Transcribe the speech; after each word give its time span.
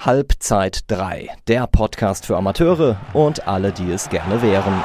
Halbzeit 0.00 0.90
3, 0.90 1.28
der 1.46 1.66
Podcast 1.66 2.24
für 2.24 2.34
Amateure 2.34 2.98
und 3.12 3.46
alle, 3.46 3.70
die 3.70 3.90
es 3.90 4.08
gerne 4.08 4.40
wären. 4.40 4.82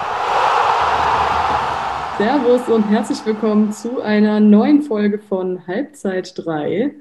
Servus 2.17 2.67
und 2.67 2.83
herzlich 2.89 3.25
willkommen 3.25 3.71
zu 3.71 4.01
einer 4.01 4.41
neuen 4.41 4.81
Folge 4.81 5.19
von 5.19 5.65
Halbzeit 5.67 6.33
3. 6.35 6.93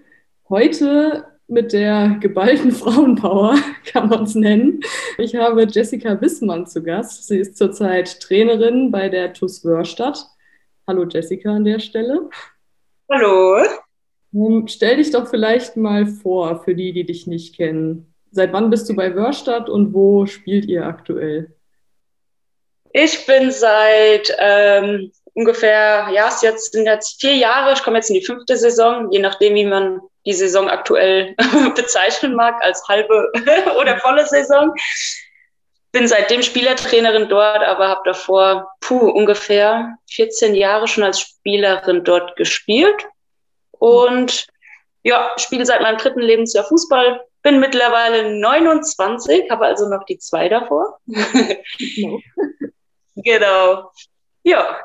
Heute 0.48 1.24
mit 1.48 1.72
der 1.72 2.18
geballten 2.20 2.70
Frauenpower, 2.72 3.56
kann 3.84 4.08
man 4.08 4.22
es 4.22 4.36
nennen. 4.36 4.80
Ich 5.18 5.34
habe 5.34 5.66
Jessica 5.68 6.20
Wissmann 6.20 6.68
zu 6.68 6.84
Gast. 6.84 7.26
Sie 7.26 7.38
ist 7.38 7.56
zurzeit 7.56 8.20
Trainerin 8.20 8.92
bei 8.92 9.08
der 9.08 9.32
TuS 9.32 9.64
Wörstadt. 9.64 10.24
Hallo 10.86 11.04
Jessica 11.04 11.56
an 11.56 11.64
der 11.64 11.80
Stelle. 11.80 12.30
Hallo. 13.10 13.60
Stell 14.66 14.96
dich 14.96 15.12
doch 15.12 15.28
vielleicht 15.28 15.76
mal 15.76 16.06
vor, 16.06 16.64
für 16.64 16.74
die, 16.74 16.92
die 16.92 17.04
dich 17.04 17.26
nicht 17.28 17.56
kennen. 17.56 18.12
Seit 18.32 18.52
wann 18.52 18.68
bist 18.68 18.88
du 18.88 18.96
bei 18.96 19.14
Wörstadt 19.14 19.68
und 19.68 19.94
wo 19.94 20.26
spielt 20.26 20.64
ihr 20.64 20.86
aktuell? 20.86 21.54
Ich 22.92 23.26
bin 23.26 23.52
seit 23.52 24.34
ähm, 24.38 25.12
ungefähr, 25.34 26.08
ja, 26.12 26.28
es 26.28 26.42
jetzt, 26.42 26.72
sind 26.72 26.86
jetzt 26.86 27.20
vier 27.20 27.36
Jahre, 27.36 27.74
ich 27.74 27.82
komme 27.84 27.98
jetzt 27.98 28.10
in 28.10 28.16
die 28.16 28.24
fünfte 28.24 28.56
Saison, 28.56 29.08
je 29.12 29.20
nachdem, 29.20 29.54
wie 29.54 29.66
man 29.66 30.00
die 30.26 30.32
Saison 30.32 30.68
aktuell 30.68 31.36
bezeichnen 31.76 32.34
mag, 32.34 32.60
als 32.60 32.82
halbe 32.88 33.30
oder 33.80 33.98
volle 33.98 34.26
Saison. 34.26 34.74
Bin 35.92 36.08
seitdem 36.08 36.42
Spielertrainerin 36.42 37.28
dort, 37.28 37.62
aber 37.62 37.86
habe 37.86 38.00
davor, 38.04 38.68
puh, 38.80 39.10
ungefähr 39.10 39.96
14 40.10 40.56
Jahre 40.56 40.88
schon 40.88 41.04
als 41.04 41.20
Spielerin 41.20 42.02
dort 42.02 42.34
gespielt 42.34 43.06
und 43.84 44.46
ja, 45.02 45.30
spiele 45.36 45.66
seit 45.66 45.82
meinem 45.82 45.98
dritten 45.98 46.20
Lebensjahr 46.20 46.64
Fußball. 46.64 47.20
Bin 47.42 47.60
mittlerweile 47.60 48.40
29, 48.40 49.50
habe 49.50 49.66
also 49.66 49.90
noch 49.90 50.04
die 50.04 50.16
zwei 50.16 50.48
davor. 50.48 50.98
Genau. 51.06 52.20
genau. 53.16 53.90
Ja. 54.42 54.78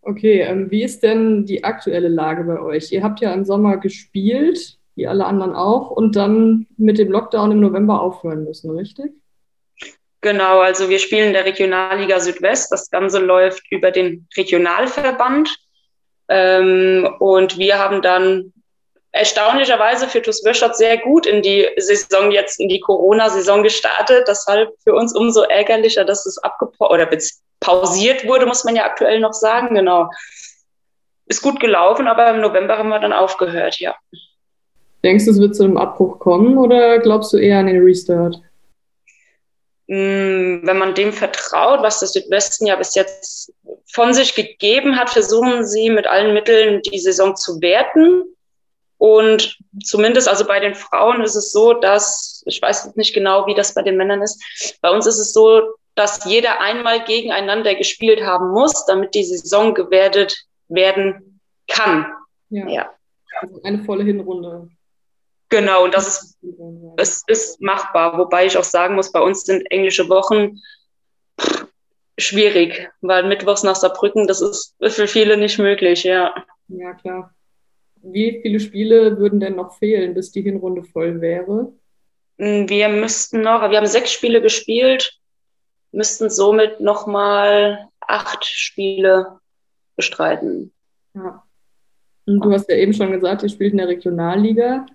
Okay, 0.00 0.40
ähm, 0.40 0.70
wie 0.70 0.82
ist 0.82 1.02
denn 1.02 1.44
die 1.44 1.64
aktuelle 1.64 2.08
Lage 2.08 2.44
bei 2.44 2.58
euch? 2.58 2.90
Ihr 2.92 3.02
habt 3.02 3.20
ja 3.20 3.34
im 3.34 3.44
Sommer 3.44 3.76
gespielt, 3.76 4.78
wie 4.94 5.06
alle 5.06 5.26
anderen 5.26 5.54
auch, 5.54 5.90
und 5.90 6.16
dann 6.16 6.66
mit 6.78 6.96
dem 6.96 7.10
Lockdown 7.10 7.52
im 7.52 7.60
November 7.60 8.00
aufhören 8.00 8.44
müssen, 8.44 8.70
richtig? 8.70 9.12
Genau, 10.22 10.60
also 10.60 10.88
wir 10.88 10.98
spielen 10.98 11.28
in 11.28 11.32
der 11.34 11.44
Regionalliga 11.44 12.18
Südwest. 12.20 12.72
Das 12.72 12.88
Ganze 12.88 13.18
läuft 13.18 13.70
über 13.70 13.90
den 13.90 14.26
Regionalverband. 14.34 15.54
Ähm, 16.28 17.08
und 17.20 17.58
wir 17.58 17.78
haben 17.78 18.02
dann 18.02 18.52
erstaunlicherweise 19.12 20.06
für 20.06 20.22
TuS 20.22 20.44
Wirstadt 20.44 20.76
sehr 20.76 20.98
gut 20.98 21.26
in 21.26 21.42
die 21.42 21.66
Saison 21.76 22.30
jetzt, 22.30 22.60
in 22.60 22.68
die 22.68 22.80
Corona-Saison 22.80 23.62
gestartet. 23.62 24.26
Deshalb 24.28 24.70
für 24.84 24.94
uns 24.94 25.14
umso 25.14 25.42
ärgerlicher, 25.42 26.04
dass 26.04 26.26
es 26.26 26.38
abgebrochen 26.38 26.94
oder 26.94 27.08
pausiert 27.60 28.26
wurde, 28.26 28.46
muss 28.46 28.64
man 28.64 28.76
ja 28.76 28.84
aktuell 28.84 29.20
noch 29.20 29.32
sagen. 29.32 29.74
Genau. 29.74 30.10
Ist 31.26 31.42
gut 31.42 31.60
gelaufen, 31.60 32.06
aber 32.06 32.30
im 32.30 32.40
November 32.40 32.78
haben 32.78 32.88
wir 32.88 33.00
dann 33.00 33.12
aufgehört, 33.12 33.78
ja. 33.80 33.94
Denkst 35.04 35.26
du, 35.26 35.30
es 35.30 35.40
wird 35.40 35.54
zu 35.54 35.64
einem 35.64 35.76
Abbruch 35.76 36.18
kommen 36.18 36.58
oder 36.58 36.98
glaubst 36.98 37.32
du 37.32 37.38
eher 37.38 37.58
an 37.58 37.66
den 37.66 37.82
Restart? 37.82 38.40
Mm, 39.88 40.66
wenn 40.66 40.78
man 40.78 40.94
dem 40.94 41.14
vertraut, 41.14 41.82
was 41.82 42.00
der 42.00 42.08
Südwesten 42.08 42.66
ja 42.66 42.76
bis 42.76 42.94
jetzt 42.94 43.52
von 43.90 44.12
sich 44.12 44.34
gegeben 44.34 44.96
hat, 44.96 45.08
versuchen 45.08 45.66
sie 45.66 45.88
mit 45.88 46.06
allen 46.06 46.34
Mitteln 46.34 46.82
die 46.82 46.98
Saison 46.98 47.34
zu 47.34 47.60
werten. 47.62 48.22
Und 48.98 49.56
zumindest, 49.82 50.28
also 50.28 50.46
bei 50.46 50.60
den 50.60 50.74
Frauen 50.74 51.22
ist 51.22 51.36
es 51.36 51.52
so, 51.52 51.72
dass, 51.72 52.42
ich 52.46 52.60
weiß 52.60 52.96
nicht 52.96 53.14
genau, 53.14 53.46
wie 53.46 53.54
das 53.54 53.72
bei 53.72 53.82
den 53.82 53.96
Männern 53.96 54.20
ist, 54.20 54.78
bei 54.82 54.90
uns 54.90 55.06
ist 55.06 55.18
es 55.18 55.32
so, 55.32 55.62
dass 55.94 56.24
jeder 56.26 56.60
einmal 56.60 57.02
gegeneinander 57.04 57.74
gespielt 57.74 58.22
haben 58.22 58.50
muss, 58.50 58.84
damit 58.86 59.14
die 59.14 59.24
Saison 59.24 59.72
gewertet 59.72 60.36
werden 60.68 61.40
kann. 61.66 62.06
Ja. 62.50 62.68
ja. 62.68 62.90
Also 63.40 63.60
eine 63.62 63.84
volle 63.84 64.04
Hinrunde. 64.04 64.68
Genau, 65.50 65.84
und 65.84 65.94
das 65.94 66.06
ist, 66.08 66.38
es 66.96 67.22
ist 67.26 67.60
machbar. 67.60 68.18
Wobei 68.18 68.46
ich 68.46 68.58
auch 68.58 68.64
sagen 68.64 68.94
muss, 68.94 69.12
bei 69.12 69.20
uns 69.20 69.44
sind 69.44 69.70
englische 69.70 70.08
Wochen 70.08 70.58
schwierig, 72.18 72.90
weil 73.00 73.26
mittwochs 73.26 73.62
nach 73.62 73.76
Saarbrücken, 73.76 74.26
das 74.26 74.40
ist 74.40 74.74
für 74.80 75.06
viele 75.06 75.36
nicht 75.36 75.58
möglich, 75.58 76.04
ja. 76.04 76.34
Ja, 76.68 76.92
klar. 76.94 77.34
Wie 78.02 78.40
viele 78.42 78.60
Spiele 78.60 79.18
würden 79.18 79.40
denn 79.40 79.56
noch 79.56 79.78
fehlen, 79.78 80.14
bis 80.14 80.30
die 80.32 80.42
Hinrunde 80.42 80.84
voll 80.84 81.20
wäre? 81.20 81.72
Hm, 82.38 82.68
wir 82.68 82.88
müssten 82.88 83.40
noch, 83.40 83.68
wir 83.70 83.76
haben 83.76 83.86
sechs 83.86 84.12
Spiele 84.12 84.42
gespielt, 84.42 85.18
müssten 85.92 86.28
somit 86.28 86.80
nochmal 86.80 87.88
acht 88.00 88.44
Spiele 88.44 89.38
bestreiten. 89.96 90.72
Ja. 91.14 91.42
Und 92.26 92.44
du 92.44 92.52
hast 92.52 92.68
ja 92.68 92.76
eben 92.76 92.92
schon 92.92 93.10
gesagt, 93.12 93.42
ihr 93.42 93.48
spielt 93.48 93.72
in 93.72 93.78
der 93.78 93.88
Regionalliga 93.88 94.86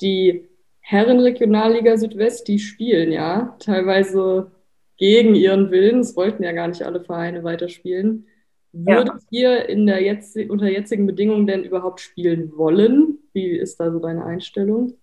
die 0.00 0.48
Herrenregionalliga 0.80 1.96
Südwest, 1.96 2.48
die 2.48 2.58
spielen 2.58 3.12
ja 3.12 3.56
teilweise 3.58 4.50
gegen 4.96 5.34
ihren 5.34 5.70
Willen. 5.70 6.00
Es 6.00 6.16
wollten 6.16 6.42
ja 6.42 6.52
gar 6.52 6.68
nicht 6.68 6.82
alle 6.82 7.02
Vereine 7.02 7.44
weiterspielen. 7.44 8.26
Würdet 8.72 9.22
ja. 9.30 9.58
ihr 9.58 9.68
in 9.68 9.86
der 9.86 10.02
jetzt, 10.02 10.36
unter 10.36 10.66
jetzigen 10.66 11.06
Bedingungen 11.06 11.46
denn 11.46 11.64
überhaupt 11.64 12.00
spielen 12.00 12.52
wollen? 12.56 13.18
Wie 13.32 13.50
ist 13.50 13.80
da 13.80 13.90
so 13.90 13.98
deine 13.98 14.24
Einstellung? 14.24 14.94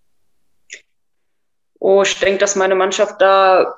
Oh, 1.80 2.02
ich 2.04 2.20
denke, 2.20 2.40
dass 2.40 2.56
meine 2.56 2.76
Mannschaft 2.76 3.22
da 3.22 3.76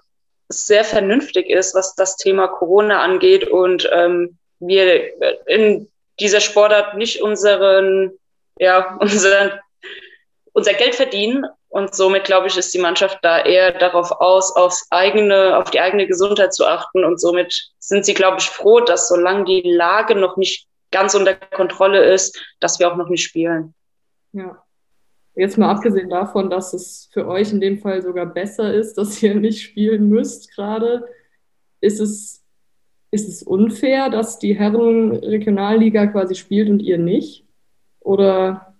sehr 0.49 0.83
vernünftig 0.83 1.49
ist, 1.49 1.75
was 1.75 1.95
das 1.95 2.15
Thema 2.15 2.47
Corona 2.47 3.01
angeht 3.01 3.47
und 3.47 3.89
ähm, 3.93 4.37
wir 4.59 5.11
in 5.47 5.89
dieser 6.19 6.39
Sportart 6.39 6.97
nicht 6.97 7.21
unseren, 7.21 8.11
ja, 8.57 8.97
unseren 9.01 9.51
unser 10.57 10.73
Geld 10.73 10.95
verdienen. 10.95 11.45
Und 11.69 11.93
somit, 11.93 12.23
glaube 12.23 12.47
ich, 12.47 12.57
ist 12.57 12.73
die 12.73 12.79
Mannschaft 12.79 13.19
da 13.21 13.43
eher 13.43 13.71
darauf 13.71 14.11
aus, 14.11 14.55
aufs 14.55 14.87
eigene, 14.89 15.55
auf 15.57 15.69
die 15.69 15.79
eigene 15.79 16.07
Gesundheit 16.07 16.53
zu 16.53 16.65
achten. 16.65 17.03
Und 17.03 17.21
somit 17.21 17.71
sind 17.77 18.05
sie, 18.05 18.15
glaube 18.15 18.37
ich, 18.39 18.49
froh, 18.49 18.79
dass 18.79 19.07
solange 19.07 19.45
die 19.45 19.61
Lage 19.61 20.15
noch 20.15 20.35
nicht 20.35 20.67
ganz 20.91 21.13
unter 21.13 21.35
Kontrolle 21.35 22.03
ist, 22.11 22.41
dass 22.59 22.79
wir 22.79 22.91
auch 22.91 22.95
noch 22.95 23.09
nicht 23.09 23.23
spielen. 23.23 23.75
Ja. 24.31 24.63
Jetzt 25.35 25.59
mal 25.59 25.69
abgesehen 25.69 26.09
davon, 26.09 26.49
dass 26.49 26.73
es 26.73 27.09
für 27.13 27.27
euch 27.27 27.51
in 27.51 27.61
dem 27.61 27.77
Fall 27.77 28.01
sogar 28.01 28.25
besser 28.25 28.73
ist, 28.73 28.95
dass 28.97 29.21
ihr 29.21 29.35
nicht 29.39 29.61
spielen 29.61 30.09
müsst 30.09 30.55
gerade, 30.55 31.07
ist 31.81 31.99
es, 31.99 32.43
ist 33.11 33.29
es 33.29 33.43
unfair, 33.43 34.09
dass 34.09 34.39
die 34.39 34.57
Herren 34.57 35.15
Regionalliga 35.17 36.07
quasi 36.07 36.33
spielt 36.33 36.69
und 36.69 36.79
ihr 36.79 36.97
nicht? 36.97 37.45
Oder 37.99 38.76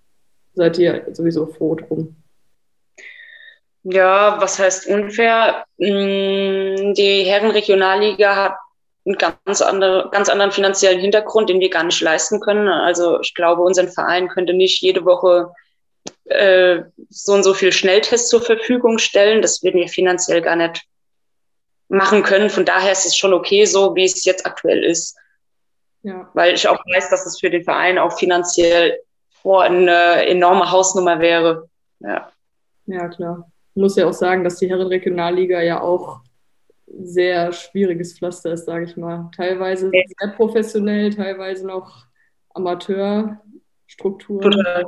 seid 0.58 0.76
ihr 0.78 1.06
sowieso 1.12 1.46
froh 1.46 1.76
drum? 1.76 2.16
Ja, 3.84 4.40
was 4.40 4.58
heißt 4.58 4.88
unfair? 4.88 5.64
Mm, 5.78 6.92
die 6.94 7.22
Herrenregionalliga 7.24 8.36
hat 8.36 8.56
einen 9.06 9.16
ganz, 9.16 9.62
andere, 9.62 10.10
ganz 10.10 10.28
anderen 10.28 10.52
finanziellen 10.52 11.00
Hintergrund, 11.00 11.48
den 11.48 11.60
wir 11.60 11.70
gar 11.70 11.84
nicht 11.84 12.00
leisten 12.00 12.40
können. 12.40 12.68
Also 12.68 13.20
ich 13.20 13.34
glaube, 13.34 13.62
unser 13.62 13.88
Verein 13.88 14.28
könnte 14.28 14.52
nicht 14.52 14.82
jede 14.82 15.04
Woche 15.04 15.50
äh, 16.24 16.82
so 17.08 17.32
und 17.32 17.44
so 17.44 17.54
viel 17.54 17.72
Schnelltests 17.72 18.28
zur 18.28 18.42
Verfügung 18.42 18.98
stellen. 18.98 19.40
Das 19.40 19.62
würden 19.62 19.80
wir 19.80 19.88
finanziell 19.88 20.42
gar 20.42 20.56
nicht 20.56 20.82
machen 21.88 22.22
können. 22.24 22.50
Von 22.50 22.64
daher 22.64 22.92
ist 22.92 23.06
es 23.06 23.16
schon 23.16 23.32
okay, 23.32 23.64
so 23.64 23.94
wie 23.94 24.04
es 24.04 24.24
jetzt 24.24 24.44
aktuell 24.44 24.84
ist. 24.84 25.16
Ja. 26.02 26.28
Weil 26.34 26.54
ich 26.54 26.68
auch 26.68 26.80
weiß, 26.92 27.10
dass 27.10 27.24
es 27.24 27.40
für 27.40 27.48
den 27.48 27.64
Verein 27.64 27.98
auch 27.98 28.18
finanziell 28.18 28.98
boah, 29.48 29.62
eine 29.62 30.26
enorme 30.26 30.70
Hausnummer 30.70 31.20
wäre. 31.20 31.70
Ja. 32.00 32.30
ja, 32.84 33.08
klar. 33.08 33.50
Ich 33.74 33.80
muss 33.80 33.96
ja 33.96 34.06
auch 34.06 34.12
sagen, 34.12 34.44
dass 34.44 34.58
die 34.58 34.68
Herrenregionalliga 34.68 35.62
ja 35.62 35.80
auch 35.80 36.20
sehr 36.86 37.50
schwieriges 37.54 38.18
Pflaster 38.18 38.52
ist, 38.52 38.66
sage 38.66 38.84
ich 38.84 38.98
mal. 38.98 39.30
Teilweise 39.34 39.90
ja. 39.90 40.02
sehr 40.06 40.32
professionell, 40.32 41.14
teilweise 41.14 41.66
noch 41.66 42.04
Amateurstrukturen. 42.52 44.50
Total. 44.50 44.84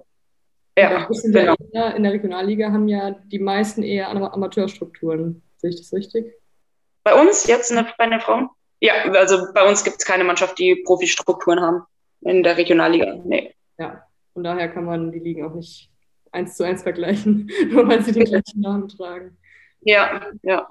Ja, 0.76 1.08
genau. 1.08 1.54
ja 1.72 1.88
in 1.92 2.02
der 2.02 2.12
Regionalliga 2.12 2.70
haben 2.70 2.86
ja 2.86 3.12
die 3.12 3.38
meisten 3.38 3.82
eher 3.82 4.10
Amateurstrukturen. 4.10 5.42
Sehe 5.56 5.70
ich 5.70 5.76
das 5.76 5.90
richtig? 5.94 6.34
Bei 7.02 7.18
uns 7.18 7.46
jetzt 7.46 7.74
bei 7.96 8.06
den 8.06 8.20
Frauen? 8.20 8.50
Ja, 8.80 8.92
also 9.14 9.54
bei 9.54 9.66
uns 9.66 9.84
gibt 9.84 9.96
es 10.00 10.04
keine 10.04 10.24
Mannschaft, 10.24 10.58
die 10.58 10.82
Profistrukturen 10.84 11.62
haben 11.62 11.82
in 12.20 12.42
der 12.42 12.58
Regionalliga. 12.58 13.18
Nee. 13.24 13.54
Ja, 13.78 14.04
von 14.32 14.44
daher 14.44 14.68
kann 14.68 14.84
man 14.84 15.12
die 15.12 15.18
Ligen 15.18 15.44
auch 15.44 15.54
nicht 15.54 15.90
eins 16.32 16.56
zu 16.56 16.64
eins 16.64 16.82
vergleichen, 16.82 17.50
nur 17.70 17.88
weil 17.88 18.02
sie 18.02 18.12
den 18.12 18.24
gleichen 18.26 18.60
Namen 18.60 18.88
tragen. 18.88 19.36
Ja, 19.80 20.26
ja. 20.42 20.68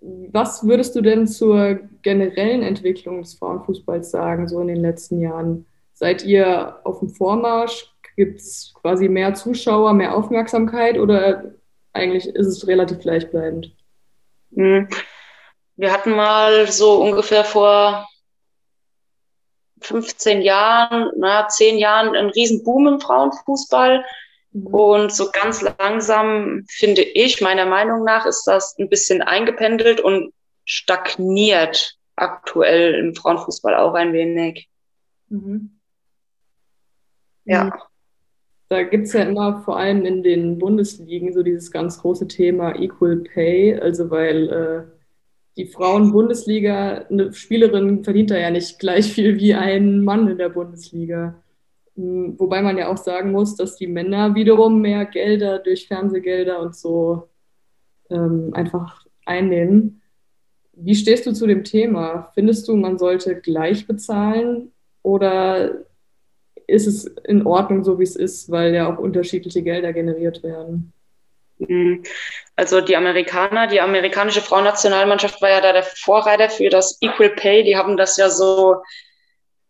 Was 0.00 0.66
würdest 0.66 0.94
du 0.96 1.00
denn 1.00 1.26
zur 1.26 1.80
generellen 2.02 2.62
Entwicklung 2.62 3.22
des 3.22 3.34
Frauenfußballs 3.34 4.10
sagen, 4.10 4.48
so 4.48 4.60
in 4.60 4.68
den 4.68 4.82
letzten 4.82 5.20
Jahren? 5.20 5.66
Seid 5.94 6.24
ihr 6.24 6.80
auf 6.84 6.98
dem 6.98 7.08
Vormarsch? 7.08 7.90
Gibt 8.16 8.40
es 8.40 8.74
quasi 8.74 9.08
mehr 9.08 9.34
Zuschauer, 9.34 9.94
mehr 9.94 10.14
Aufmerksamkeit 10.14 10.98
oder 10.98 11.54
eigentlich 11.94 12.26
ist 12.26 12.46
es 12.46 12.66
relativ 12.66 12.98
gleichbleibend? 12.98 13.72
Mhm. 14.50 14.88
Wir 15.76 15.92
hatten 15.92 16.10
mal 16.10 16.70
so 16.70 17.02
ungefähr 17.02 17.44
vor 17.44 18.06
15 19.80 20.42
Jahren, 20.42 21.10
na, 21.16 21.48
10 21.48 21.78
Jahren 21.78 22.14
einen 22.14 22.30
riesen 22.30 22.62
Boom 22.64 22.86
im 22.86 23.00
Frauenfußball. 23.00 24.04
Mhm. 24.52 24.66
Und 24.66 25.12
so 25.12 25.30
ganz 25.32 25.62
langsam, 25.62 26.64
finde 26.68 27.02
ich, 27.02 27.40
meiner 27.40 27.66
Meinung 27.66 28.04
nach, 28.04 28.26
ist 28.26 28.44
das 28.44 28.76
ein 28.78 28.88
bisschen 28.88 29.22
eingependelt 29.22 30.00
und 30.00 30.32
stagniert 30.64 31.96
aktuell 32.16 32.94
im 32.94 33.14
Frauenfußball 33.14 33.74
auch 33.74 33.94
ein 33.94 34.12
wenig. 34.12 34.68
Mhm. 35.28 35.78
Ja. 37.44 37.64
Mhm. 37.64 37.72
Da 38.68 38.82
gibt 38.82 39.06
es 39.06 39.12
ja 39.12 39.22
immer 39.22 39.62
vor 39.62 39.76
allem 39.76 40.04
in 40.04 40.22
den 40.22 40.58
Bundesligen 40.58 41.32
so 41.32 41.42
dieses 41.42 41.70
ganz 41.70 42.00
große 42.00 42.26
Thema 42.26 42.74
Equal 42.74 43.16
Pay, 43.16 43.78
also 43.78 44.10
weil 44.10 44.48
äh, 44.48 44.93
die 45.56 45.66
Frauen-Bundesliga, 45.66 47.06
eine 47.08 47.32
Spielerin 47.32 48.02
verdient 48.02 48.30
da 48.30 48.38
ja 48.38 48.50
nicht 48.50 48.78
gleich 48.78 49.12
viel 49.12 49.38
wie 49.38 49.54
ein 49.54 50.02
Mann 50.02 50.28
in 50.28 50.38
der 50.38 50.48
Bundesliga. 50.48 51.42
Hm, 51.96 52.38
wobei 52.38 52.62
man 52.62 52.76
ja 52.76 52.88
auch 52.88 52.96
sagen 52.96 53.30
muss, 53.30 53.54
dass 53.54 53.76
die 53.76 53.86
Männer 53.86 54.34
wiederum 54.34 54.80
mehr 54.80 55.04
Gelder 55.04 55.60
durch 55.60 55.86
Fernsehgelder 55.86 56.60
und 56.60 56.74
so 56.74 57.28
ähm, 58.10 58.50
einfach 58.52 59.06
einnehmen. 59.24 60.02
Wie 60.72 60.94
stehst 60.94 61.26
du 61.26 61.32
zu 61.32 61.46
dem 61.46 61.62
Thema? 61.62 62.32
Findest 62.34 62.66
du, 62.66 62.76
man 62.76 62.98
sollte 62.98 63.36
gleich 63.36 63.86
bezahlen 63.86 64.72
oder 65.02 65.84
ist 66.66 66.86
es 66.86 67.04
in 67.04 67.46
Ordnung, 67.46 67.84
so 67.84 67.98
wie 67.98 68.04
es 68.04 68.16
ist, 68.16 68.50
weil 68.50 68.74
ja 68.74 68.92
auch 68.92 68.98
unterschiedliche 68.98 69.62
Gelder 69.62 69.92
generiert 69.92 70.42
werden? 70.42 70.93
Mhm. 71.68 72.02
Also 72.56 72.80
die 72.80 72.96
Amerikaner, 72.96 73.66
die 73.66 73.80
amerikanische 73.80 74.40
Frauennationalmannschaft 74.40 75.42
war 75.42 75.50
ja 75.50 75.60
da 75.60 75.72
der 75.72 75.82
Vorreiter 75.82 76.48
für 76.48 76.68
das 76.68 76.98
Equal 77.00 77.30
Pay. 77.30 77.64
Die 77.64 77.76
haben 77.76 77.96
das 77.96 78.16
ja 78.16 78.30
so 78.30 78.82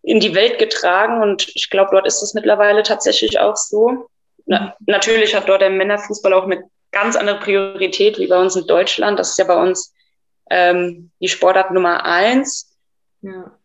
in 0.02 0.20
die 0.20 0.34
Welt 0.34 0.58
getragen 0.58 1.22
und 1.22 1.48
ich 1.54 1.70
glaube, 1.70 1.90
dort 1.92 2.06
ist 2.06 2.22
es 2.22 2.34
mittlerweile 2.34 2.82
tatsächlich 2.82 3.38
auch 3.40 3.56
so. 3.56 4.08
Na, 4.44 4.76
natürlich 4.86 5.34
hat 5.34 5.48
dort 5.48 5.62
der 5.62 5.70
Männerfußball 5.70 6.34
auch 6.34 6.44
eine 6.44 6.64
ganz 6.92 7.16
andere 7.16 7.40
Priorität 7.40 8.18
wie 8.18 8.26
bei 8.26 8.38
uns 8.38 8.54
in 8.54 8.66
Deutschland. 8.66 9.18
Das 9.18 9.30
ist 9.30 9.38
ja 9.38 9.46
bei 9.46 9.56
uns 9.56 9.94
ähm, 10.50 11.10
die 11.20 11.28
Sportart 11.28 11.70
Nummer 11.70 12.04
eins. 12.04 12.70
Ja. 13.22 13.58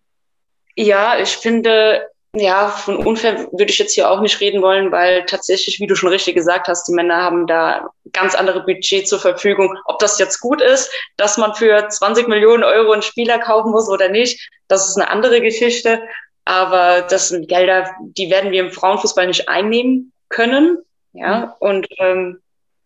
ja, 0.76 1.20
ich 1.20 1.36
finde, 1.36 2.10
ja, 2.34 2.70
von 2.70 2.96
unfair 2.96 3.50
würde 3.52 3.72
ich 3.72 3.80
jetzt 3.80 3.94
hier 3.94 4.10
auch 4.10 4.22
nicht 4.22 4.40
reden 4.40 4.62
wollen, 4.62 4.92
weil 4.92 5.26
tatsächlich, 5.26 5.80
wie 5.82 5.88
du 5.88 5.96
schon 5.96 6.10
richtig 6.10 6.36
gesagt 6.36 6.70
hast, 6.70 6.88
die 6.88 6.94
Männer 6.94 7.18
haben 7.18 7.48
da 7.48 7.90
ganz 8.14 8.36
andere 8.36 8.64
Budget 8.64 9.08
zur 9.08 9.20
Verfügung. 9.20 9.78
Ob 9.86 10.00
das 10.00 10.20
jetzt 10.20 10.40
gut 10.40 10.62
ist, 10.62 10.92
dass 11.18 11.38
man 11.38 11.54
für 11.56 11.88
20 11.88 12.28
Millionen 12.28 12.64
Euro 12.64 12.92
einen 12.92 13.02
Spieler 13.02 13.40
kaufen 13.40 13.72
muss 13.72 13.90
oder 13.90 14.10
nicht, 14.10 14.50
das 14.68 14.90
ist 14.90 14.98
eine 14.98 15.10
andere 15.10 15.42
Geschichte. 15.42 16.02
Aber 16.46 17.02
das 17.02 17.30
sind 17.30 17.48
Gelder, 17.48 17.92
die 18.02 18.32
werden 18.32 18.52
wir 18.52 18.62
im 18.62 18.72
Frauenfußball 18.72 19.28
nicht 19.28 19.50
einnehmen 19.50 20.14
können. 20.30 20.80
Ja, 21.14 21.56
und 21.60 21.88
ähm, 21.98 22.40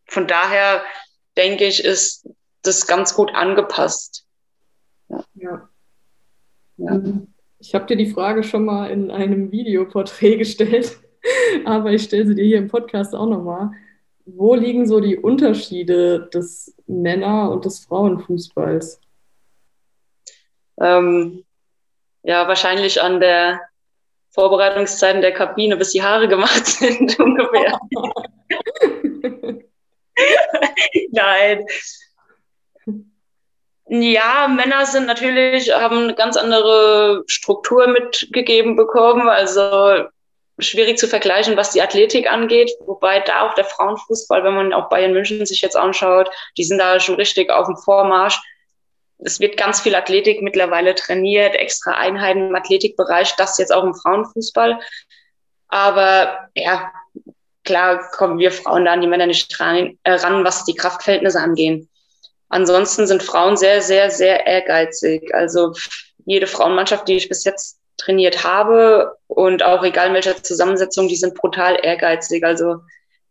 von 0.08 0.28
daher 0.28 0.84
denke 1.38 1.66
ich, 1.66 1.84
ist 1.84 2.28
das 2.62 2.88
ganz 2.88 3.14
gut 3.14 3.34
angepasst. 3.34 4.26
Ja. 5.10 5.24
ja. 5.36 5.70
ja. 6.78 6.94
Mhm. 6.96 7.28
Ich 7.60 7.74
habe 7.74 7.86
dir 7.86 7.96
die 7.96 8.12
Frage 8.12 8.44
schon 8.44 8.66
mal 8.66 8.90
in 8.92 9.10
einem 9.10 9.52
Videoporträt 9.52 10.36
gestellt, 10.38 11.00
aber 11.66 11.92
ich 11.92 12.04
stelle 12.04 12.28
sie 12.28 12.36
dir 12.36 12.46
hier 12.46 12.58
im 12.58 12.68
Podcast 12.68 13.16
auch 13.16 13.28
nochmal. 13.28 13.72
Wo 14.26 14.56
liegen 14.56 14.88
so 14.88 15.00
die 15.00 15.18
Unterschiede 15.18 16.30
des 16.34 16.76
Männer- 16.88 17.52
und 17.52 17.66
des 17.66 17.86
Frauenfußballs? 17.86 19.00
Ähm, 20.80 21.44
ja, 22.24 22.48
wahrscheinlich 22.48 23.02
an 23.02 23.20
der 23.20 23.60
Vorbereitungszeit 24.32 25.16
in 25.16 25.22
der 25.22 25.34
Kabine, 25.34 25.78
bis 25.78 25.92
die 25.92 26.02
Haare 26.02 26.28
gemacht 26.28 26.66
sind, 26.66 27.20
ungefähr. 27.20 27.80
Nein, 31.12 31.66
ja, 33.86 34.48
Männer 34.48 34.86
sind 34.86 35.06
natürlich, 35.06 35.72
haben 35.72 35.98
eine 36.04 36.16
ganz 36.16 36.38
andere 36.38 37.24
Struktur 37.28 37.88
mitgegeben 37.88 38.76
bekommen. 38.76 39.28
Also 39.28 40.06
schwierig 40.60 40.98
zu 40.98 41.08
vergleichen, 41.08 41.58
was 41.58 41.72
die 41.72 41.82
Athletik 41.82 42.32
angeht. 42.32 42.72
Wobei 42.86 43.20
da 43.20 43.48
auch 43.48 43.56
der 43.56 43.66
Frauenfußball, 43.66 44.44
wenn 44.44 44.54
man 44.54 44.74
auch 44.74 44.90
Bayern 44.90 45.14
München 45.14 45.46
sich 45.46 45.62
jetzt 45.62 45.76
anschaut, 45.76 46.30
die 46.58 46.64
sind 46.64 46.78
da 46.78 47.00
schon 47.00 47.16
richtig 47.16 47.50
auf 47.50 47.68
dem 47.68 47.78
Vormarsch. 47.78 48.40
Es 49.20 49.40
wird 49.40 49.58
ganz 49.58 49.82
viel 49.82 49.96
Athletik 49.96 50.42
mittlerweile 50.42 50.96
trainiert, 50.96 51.56
extra 51.56 51.92
Einheiten 51.92 52.50
im 52.50 52.56
Athletikbereich, 52.56 53.36
das 53.36 53.58
jetzt 53.58 53.74
auch 53.74 53.84
im 53.84 53.96
Frauenfußball. 53.96 54.80
Aber 55.70 56.50
ja, 56.56 56.92
klar 57.64 58.10
kommen 58.12 58.38
wir 58.38 58.52
Frauen 58.52 58.86
da 58.86 58.94
an 58.94 59.02
die 59.02 59.08
Männer 59.08 59.26
nicht 59.26 59.60
ran, 59.60 59.98
äh, 60.04 60.14
ran 60.14 60.44
was 60.44 60.66
die 60.66 60.76
Kraftverhältnisse 60.76 61.40
angehen. 61.40 61.90
Ansonsten 62.50 63.08
sind 63.08 63.24
Frauen 63.24 63.58
sehr, 63.58 63.82
sehr, 63.82 64.12
sehr 64.12 64.46
ehrgeizig. 64.46 65.34
Also 65.34 65.74
jede 66.26 66.46
Frauenmannschaft, 66.46 67.08
die 67.08 67.16
ich 67.16 67.30
bis 67.30 67.44
jetzt 67.46 67.80
trainiert 67.98 68.44
habe 68.44 69.18
und 69.28 69.64
auch 69.64 69.84
egal 69.84 70.08
in 70.08 70.14
welcher 70.14 70.42
Zusammensetzung, 70.42 71.08
die 71.08 71.16
sind 71.16 71.36
brutal 71.36 71.78
ehrgeizig. 71.82 72.44
Also 72.44 72.78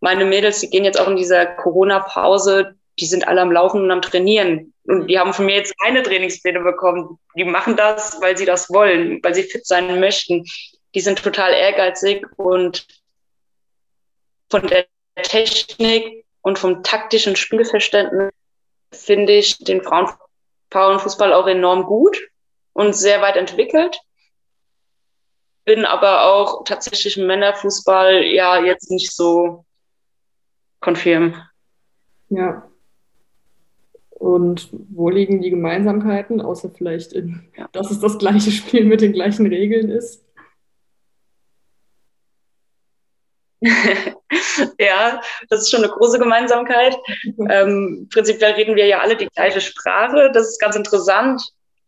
meine 0.00 0.24
Mädels, 0.24 0.60
die 0.60 0.70
gehen 0.70 0.84
jetzt 0.84 1.00
auch 1.00 1.08
in 1.08 1.16
dieser 1.16 1.46
Corona-Pause, 1.46 2.74
die 2.98 3.06
sind 3.06 3.26
alle 3.26 3.40
am 3.40 3.52
Laufen 3.52 3.82
und 3.82 3.90
am 3.90 4.02
Trainieren. 4.02 4.72
Und 4.84 5.06
die 5.08 5.18
haben 5.18 5.32
von 5.32 5.46
mir 5.46 5.56
jetzt 5.56 5.74
keine 5.78 6.02
Trainingspläne 6.02 6.60
bekommen. 6.60 7.18
Die 7.36 7.44
machen 7.44 7.76
das, 7.76 8.20
weil 8.20 8.36
sie 8.36 8.44
das 8.44 8.68
wollen, 8.70 9.20
weil 9.22 9.34
sie 9.34 9.44
fit 9.44 9.66
sein 9.66 10.00
möchten. 10.00 10.44
Die 10.94 11.00
sind 11.00 11.22
total 11.22 11.52
ehrgeizig 11.52 12.26
und 12.36 12.86
von 14.50 14.66
der 14.66 14.86
Technik 15.22 16.24
und 16.42 16.58
vom 16.58 16.82
taktischen 16.82 17.36
Spielverständnis 17.36 18.32
finde 18.92 19.32
ich 19.32 19.58
den 19.58 19.82
Frauen 19.82 20.08
Frauenfußball 20.70 21.32
auch 21.32 21.46
enorm 21.46 21.84
gut 21.84 22.18
und 22.72 22.94
sehr 22.94 23.20
weit 23.20 23.36
entwickelt. 23.36 23.98
Bin 25.64 25.84
aber 25.84 26.24
auch 26.24 26.64
tatsächlich 26.64 27.16
im 27.16 27.26
Männerfußball 27.26 28.22
ja 28.24 28.64
jetzt 28.64 28.90
nicht 28.90 29.14
so 29.14 29.64
konfirm. 30.80 31.36
Ja. 32.28 32.68
Und 34.10 34.68
wo 34.72 35.08
liegen 35.08 35.42
die 35.42 35.50
Gemeinsamkeiten, 35.50 36.40
außer 36.40 36.70
vielleicht 36.70 37.12
in, 37.12 37.48
ja. 37.56 37.68
dass 37.72 37.90
es 37.90 38.00
das 38.00 38.18
gleiche 38.18 38.50
Spiel 38.50 38.84
mit 38.84 39.00
den 39.00 39.12
gleichen 39.12 39.46
Regeln 39.46 39.90
ist? 39.90 40.24
ja, 44.78 45.20
das 45.48 45.60
ist 45.62 45.70
schon 45.70 45.84
eine 45.84 45.92
große 45.92 46.18
Gemeinsamkeit. 46.18 46.96
Ähm, 47.48 48.08
prinzipiell 48.12 48.52
reden 48.52 48.76
wir 48.76 48.86
ja 48.86 49.00
alle 49.00 49.16
die 49.16 49.28
gleiche 49.28 49.60
Sprache. 49.60 50.30
Das 50.32 50.48
ist 50.48 50.60
ganz 50.60 50.74
interessant. 50.76 51.42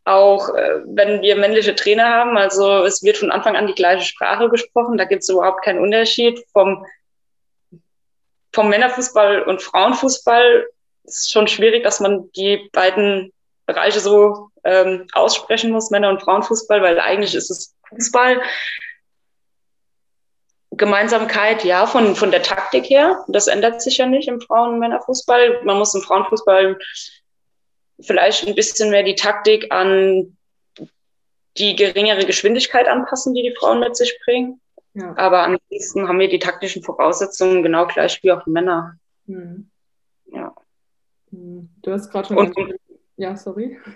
Auch 0.04 0.50
äh, 0.54 0.80
wenn 0.84 1.23
wir 1.23 1.37
männliche 1.37 1.75
Trainer 1.75 2.08
haben, 2.08 2.37
also 2.37 2.84
es 2.84 3.02
wird 3.02 3.16
von 3.16 3.30
Anfang 3.30 3.56
an 3.56 3.66
die 3.66 3.75
gleiche 3.75 4.04
Sprache 4.04 4.49
gesprochen. 4.50 4.99
Da 4.99 5.04
gibt 5.04 5.23
es 5.23 5.28
überhaupt 5.30 5.64
keinen 5.64 5.80
Unterschied 5.80 6.44
vom, 6.52 6.84
vom 8.52 8.68
Männerfußball 8.68 9.42
und 9.42 9.62
Frauenfußball. 9.62 10.66
Es 11.04 11.16
ist 11.20 11.32
schon 11.32 11.49
schwierig, 11.49 11.84
dass 11.84 12.00
man 12.00 12.30
die 12.32 12.68
beiden 12.73 13.32
Bereiche 13.66 14.00
so 14.00 14.50
ähm, 14.64 15.06
aussprechen 15.12 15.70
muss, 15.70 15.90
Männer- 15.90 16.11
und 16.11 16.23
Frauenfußball, 16.23 16.82
weil 16.82 17.00
eigentlich 17.00 17.34
ist 17.34 17.50
es 17.50 17.75
Fußball. 17.88 18.42
Gemeinsamkeit, 20.76 21.64
ja, 21.64 21.87
von, 21.87 22.16
von 22.16 22.30
der 22.30 22.42
Taktik 22.42 22.90
her. 22.90 23.25
Das 23.28 23.46
ändert 23.46 23.80
sich 23.80 23.99
ja 23.99 24.06
nicht 24.06 24.28
im 24.28 24.40
Frauen- 24.40 24.75
und 24.75 24.78
Männerfußball. 24.80 25.62
Man 25.62 25.78
muss 25.78 25.94
im 25.94 26.02
Frauenfußball 26.02 26.78
vielleicht 28.01 28.47
ein 28.47 28.55
bisschen 28.55 28.91
mehr 28.91 29.03
die 29.03 29.15
Taktik 29.15 29.73
an 29.73 30.37
die 31.57 31.77
geringere 31.77 32.27
Geschwindigkeit 32.27 32.89
anpassen, 32.89 33.35
die 33.35 33.43
die 33.43 33.55
Frauen 33.55 33.81
mit 33.81 33.97
sich 33.97 34.19
bringen. 34.25 34.61
Ja. 34.95 35.17
Aber 35.17 35.43
ansonsten 35.43 36.09
haben 36.09 36.19
wir 36.19 36.29
die 36.29 36.39
taktischen 36.39 36.83
Voraussetzungen 36.83 37.63
genau 37.63 37.87
gleich 37.87 38.23
wie 38.23 38.33
auch 38.33 38.45
die 38.45 38.51
Männer. 38.51 38.97
Hm. 39.27 39.71
Ja. 40.27 40.55
Hm. 41.31 41.69
Du 41.83 41.93
hast 41.93 42.11
gerade 42.11 42.29
schon. 42.29 42.39
Und, 42.39 42.57
ja, 43.17 43.37
sorry. 43.37 43.79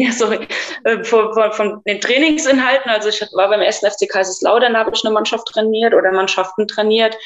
Ja, 0.00 0.12
sorry. 0.12 0.46
Äh, 0.84 1.02
von, 1.02 1.34
von, 1.34 1.52
von, 1.52 1.82
den 1.84 2.00
Trainingsinhalten, 2.00 2.88
also 2.88 3.08
ich 3.08 3.20
war 3.32 3.48
beim 3.48 3.62
ersten 3.62 3.90
FC 3.90 4.08
Kaiserslautern, 4.08 4.74
da 4.74 4.78
habe 4.78 4.92
ich 4.94 5.04
eine 5.04 5.12
Mannschaft 5.12 5.48
trainiert 5.48 5.92
oder 5.92 6.12
Mannschaften 6.12 6.68
trainiert. 6.68 7.16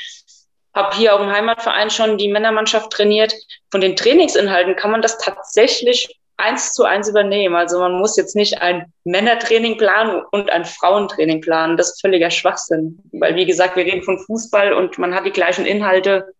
Habe 0.74 0.96
hier 0.96 1.14
auch 1.14 1.20
im 1.20 1.30
Heimatverein 1.30 1.90
schon 1.90 2.18
die 2.18 2.32
Männermannschaft 2.32 2.90
trainiert. 2.90 3.34
Von 3.70 3.80
den 3.80 3.96
Trainingsinhalten 3.96 4.76
kann 4.76 4.90
man 4.90 5.02
das 5.02 5.18
tatsächlich 5.18 6.18
eins 6.38 6.72
zu 6.72 6.84
eins 6.84 7.08
übernehmen. 7.08 7.54
Also 7.54 7.78
man 7.78 7.98
muss 7.98 8.16
jetzt 8.16 8.34
nicht 8.34 8.60
ein 8.62 8.92
Männertraining 9.04 9.76
planen 9.76 10.22
und 10.32 10.50
ein 10.50 10.64
Frauentraining 10.64 11.40
planen. 11.40 11.76
Das 11.76 11.90
ist 11.90 12.00
völliger 12.00 12.30
Schwachsinn. 12.30 12.98
Weil, 13.12 13.36
wie 13.36 13.46
gesagt, 13.46 13.76
wir 13.76 13.84
reden 13.84 14.02
von 14.02 14.18
Fußball 14.18 14.72
und 14.72 14.98
man 14.98 15.14
hat 15.14 15.26
die 15.26 15.30
gleichen 15.30 15.66
Inhalte. 15.66 16.34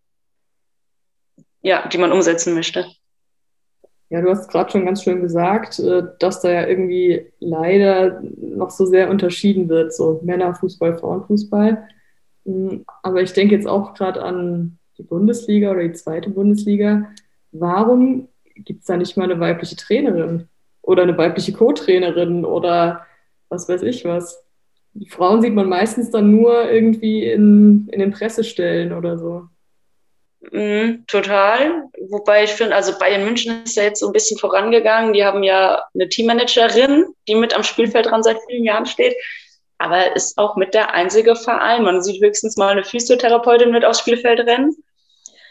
ja, 1.61 1.87
die 1.87 1.97
man 1.97 2.11
umsetzen 2.11 2.53
möchte. 2.53 2.85
Ja, 4.09 4.21
du 4.21 4.29
hast 4.29 4.49
gerade 4.49 4.69
schon 4.71 4.85
ganz 4.85 5.03
schön 5.03 5.21
gesagt, 5.21 5.79
äh, 5.79 6.03
dass 6.19 6.41
da 6.41 6.51
ja 6.51 6.67
irgendwie 6.67 7.31
leider 7.39 8.21
noch 8.37 8.69
so 8.69 8.85
sehr 8.85 9.09
unterschieden 9.09 9.69
wird, 9.69 9.93
so 9.93 10.19
Männerfußball, 10.23 10.97
Frauenfußball. 10.99 11.87
Aber 13.03 13.21
ich 13.21 13.33
denke 13.33 13.55
jetzt 13.55 13.67
auch 13.67 13.93
gerade 13.93 14.21
an 14.21 14.77
die 14.97 15.03
Bundesliga 15.03 15.71
oder 15.71 15.83
die 15.83 15.93
zweite 15.93 16.29
Bundesliga. 16.29 17.09
Warum 17.51 18.27
gibt 18.55 18.81
es 18.81 18.87
da 18.87 18.97
nicht 18.97 19.17
mal 19.17 19.25
eine 19.25 19.39
weibliche 19.39 19.75
Trainerin 19.75 20.47
oder 20.81 21.03
eine 21.03 21.17
weibliche 21.17 21.53
Co-Trainerin 21.53 22.45
oder 22.45 23.05
was 23.49 23.69
weiß 23.69 23.83
ich 23.83 24.05
was? 24.05 24.43
Die 24.93 25.09
Frauen 25.09 25.41
sieht 25.41 25.55
man 25.55 25.69
meistens 25.69 26.11
dann 26.11 26.31
nur 26.31 26.69
irgendwie 26.69 27.25
in, 27.25 27.87
in 27.91 27.99
den 27.99 28.11
Pressestellen 28.11 28.93
oder 28.93 29.17
so. 29.17 29.47
Mm, 30.51 31.05
total. 31.07 31.85
Wobei 32.09 32.43
ich 32.43 32.51
finde, 32.51 32.75
also 32.75 32.97
Bayern 32.99 33.23
München 33.23 33.63
ist 33.63 33.75
ja 33.75 33.83
jetzt 33.83 34.01
so 34.01 34.07
ein 34.07 34.13
bisschen 34.13 34.37
vorangegangen. 34.37 35.13
Die 35.13 35.23
haben 35.23 35.41
ja 35.41 35.83
eine 35.93 36.09
Teammanagerin, 36.09 37.05
die 37.27 37.35
mit 37.35 37.55
am 37.55 37.63
Spielfeldrand 37.63 38.23
seit 38.23 38.37
vielen 38.47 38.65
Jahren 38.65 38.85
steht. 38.85 39.15
Aber 39.77 40.15
ist 40.15 40.37
auch 40.37 40.55
mit 40.55 40.73
der 40.73 40.93
einzige 40.93 41.35
Verein. 41.35 41.83
Man 41.83 42.01
sieht 42.01 42.21
höchstens 42.21 42.57
mal 42.57 42.69
eine 42.69 42.83
Physiotherapeutin 42.83 43.71
mit 43.71 43.83
aufs 43.83 43.99
Spielfeld 43.99 44.39
rennen. 44.41 44.75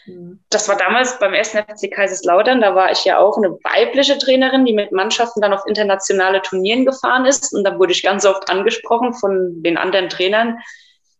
Mhm. 0.05 0.39
Das 0.49 0.67
war 0.67 0.77
damals 0.77 1.19
beim 1.19 1.33
ersten 1.33 1.59
FC 1.59 1.91
Kaiserslautern. 1.91 2.61
Da 2.61 2.75
war 2.75 2.91
ich 2.91 3.05
ja 3.05 3.19
auch 3.19 3.37
eine 3.37 3.51
weibliche 3.63 4.17
Trainerin, 4.17 4.65
die 4.65 4.73
mit 4.73 4.91
Mannschaften 4.91 5.41
dann 5.41 5.53
auf 5.53 5.65
internationale 5.67 6.41
Turnieren 6.41 6.85
gefahren 6.85 7.25
ist. 7.25 7.53
Und 7.53 7.63
da 7.63 7.77
wurde 7.77 7.91
ich 7.91 8.03
ganz 8.03 8.25
oft 8.25 8.49
angesprochen 8.49 9.13
von 9.13 9.61
den 9.63 9.77
anderen 9.77 10.09
Trainern. 10.09 10.59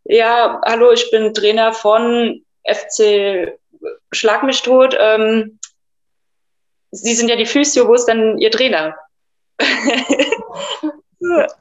Ja, 0.06 0.62
hallo, 0.66 0.92
ich 0.92 1.10
bin 1.12 1.34
Trainer 1.34 1.74
von 1.74 2.44
FC 2.66 3.54
Schlag 4.12 4.44
mich 4.44 4.62
tot. 4.62 4.96
Ähm, 5.00 5.60
Sie 6.92 7.16
sind 7.16 7.30
ja 7.30 7.36
die 7.36 7.46
Physio, 7.46 7.88
wo 7.88 7.96
ist 7.96 8.06
denn 8.06 8.38
Ihr 8.38 8.52
Trainer? 8.52 8.96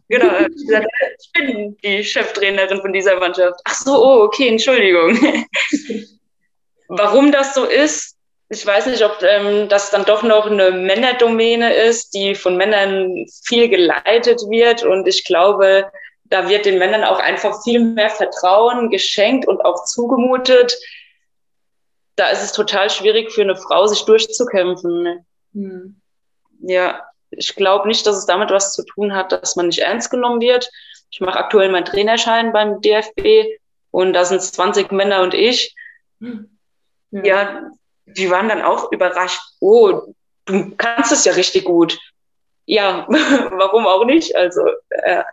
genau, 0.09 0.39
ich 0.39 1.33
bin 1.33 1.77
die 1.83 2.05
Cheftrainerin 2.05 2.81
von 2.81 2.93
dieser 2.93 3.19
Mannschaft. 3.19 3.61
Ach 3.65 3.75
so, 3.75 4.05
oh, 4.05 4.23
okay, 4.25 4.49
Entschuldigung. 4.49 5.19
Warum 6.89 7.33
das 7.33 7.55
so 7.55 7.65
ist, 7.65 8.17
ich 8.53 8.67
weiß 8.67 8.87
nicht, 8.87 9.03
ob 9.03 9.23
ähm, 9.23 9.69
das 9.69 9.91
dann 9.91 10.05
doch 10.05 10.23
noch 10.23 10.47
eine 10.47 10.71
Männerdomäne 10.73 11.73
ist, 11.73 12.13
die 12.13 12.35
von 12.35 12.57
Männern 12.57 13.25
viel 13.47 13.69
geleitet 13.69 14.41
wird. 14.51 14.85
Und 14.85 15.09
ich 15.09 15.25
glaube, 15.25 15.91
da 16.25 16.49
wird 16.49 16.67
den 16.67 16.79
Männern 16.79 17.05
auch 17.05 17.19
einfach 17.19 17.63
viel 17.63 17.81
mehr 17.81 18.11
Vertrauen 18.11 18.91
geschenkt 18.91 19.49
und 19.49 19.65
auch 19.65 19.85
zugemutet. 19.85 20.77
Da 22.17 22.29
ist 22.29 22.43
es 22.43 22.53
total 22.53 22.91
schwierig 22.91 23.33
für 23.33 23.43
eine 23.43 23.57
Frau, 23.57 23.87
sich 23.87 24.03
durchzukämpfen. 24.03 25.25
Hm. 25.55 26.01
Ja, 26.61 27.03
ich 27.33 27.55
glaube 27.57 27.89
nicht, 27.89 28.07
dass 28.07 28.17
es 28.17 28.27
damit 28.27 28.51
was 28.51 28.75
zu 28.75 28.85
tun 28.85 29.15
hat, 29.15 29.33
dass 29.33 29.57
man 29.57 29.67
nicht 29.67 29.81
ernst 29.81 30.11
genommen 30.11 30.41
wird. 30.41 30.71
Ich 31.11 31.21
mache 31.21 31.39
aktuell 31.39 31.71
meinen 31.71 31.85
Trainerschein 31.85 32.53
beim 32.53 32.81
DFB 32.81 33.59
und 33.91 34.13
da 34.13 34.25
sind 34.25 34.43
20 34.43 34.93
Männer 34.93 35.23
und 35.23 35.35
ich. 35.35 35.75
Hm. 36.21 36.49
Ja. 37.11 37.25
ja, 37.25 37.71
die 38.07 38.31
waren 38.31 38.49
dann 38.49 38.63
auch 38.63 38.91
überrascht. 38.91 39.41
Oh, 39.61 40.15
du 40.47 40.75
kannst 40.77 41.13
es 41.13 41.25
ja 41.25 41.33
richtig 41.33 41.65
gut. 41.65 41.99
Ja, 42.65 43.07
warum 43.09 43.87
auch 43.87 44.05
nicht? 44.05 44.35
Also, 44.35 44.63
äh, 44.89 45.25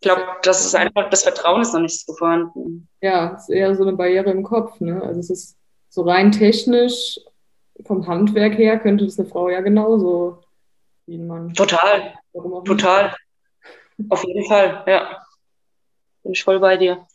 glaube, 0.00 0.22
das 0.42 0.64
ist 0.64 0.74
einfach, 0.74 1.10
das 1.10 1.22
Vertrauen 1.22 1.62
ist 1.62 1.72
noch 1.72 1.80
nicht 1.80 2.06
so 2.06 2.14
vorhanden. 2.14 2.88
Ja, 3.00 3.34
es 3.34 3.48
ist 3.48 3.54
eher 3.54 3.74
so 3.74 3.82
eine 3.82 3.94
Barriere 3.94 4.30
im 4.30 4.44
Kopf. 4.44 4.78
Ne? 4.80 5.02
Also, 5.02 5.18
es 5.18 5.30
ist 5.30 5.56
so 5.88 6.02
rein 6.02 6.30
technisch, 6.30 7.18
vom 7.84 8.06
Handwerk 8.06 8.56
her, 8.56 8.78
könnte 8.78 9.04
es 9.04 9.18
eine 9.18 9.28
Frau 9.28 9.48
ja 9.48 9.60
genauso 9.60 10.43
wie 11.06 11.16
ein 11.16 11.26
Mann. 11.26 11.52
Total. 11.54 12.14
Total. 12.64 13.14
Auf 14.08 14.24
jeden 14.24 14.44
Fall, 14.46 14.82
ja. 14.86 15.22
Bin 16.22 16.32
ich 16.32 16.42
voll 16.42 16.58
bei 16.58 16.76
dir. 16.76 17.06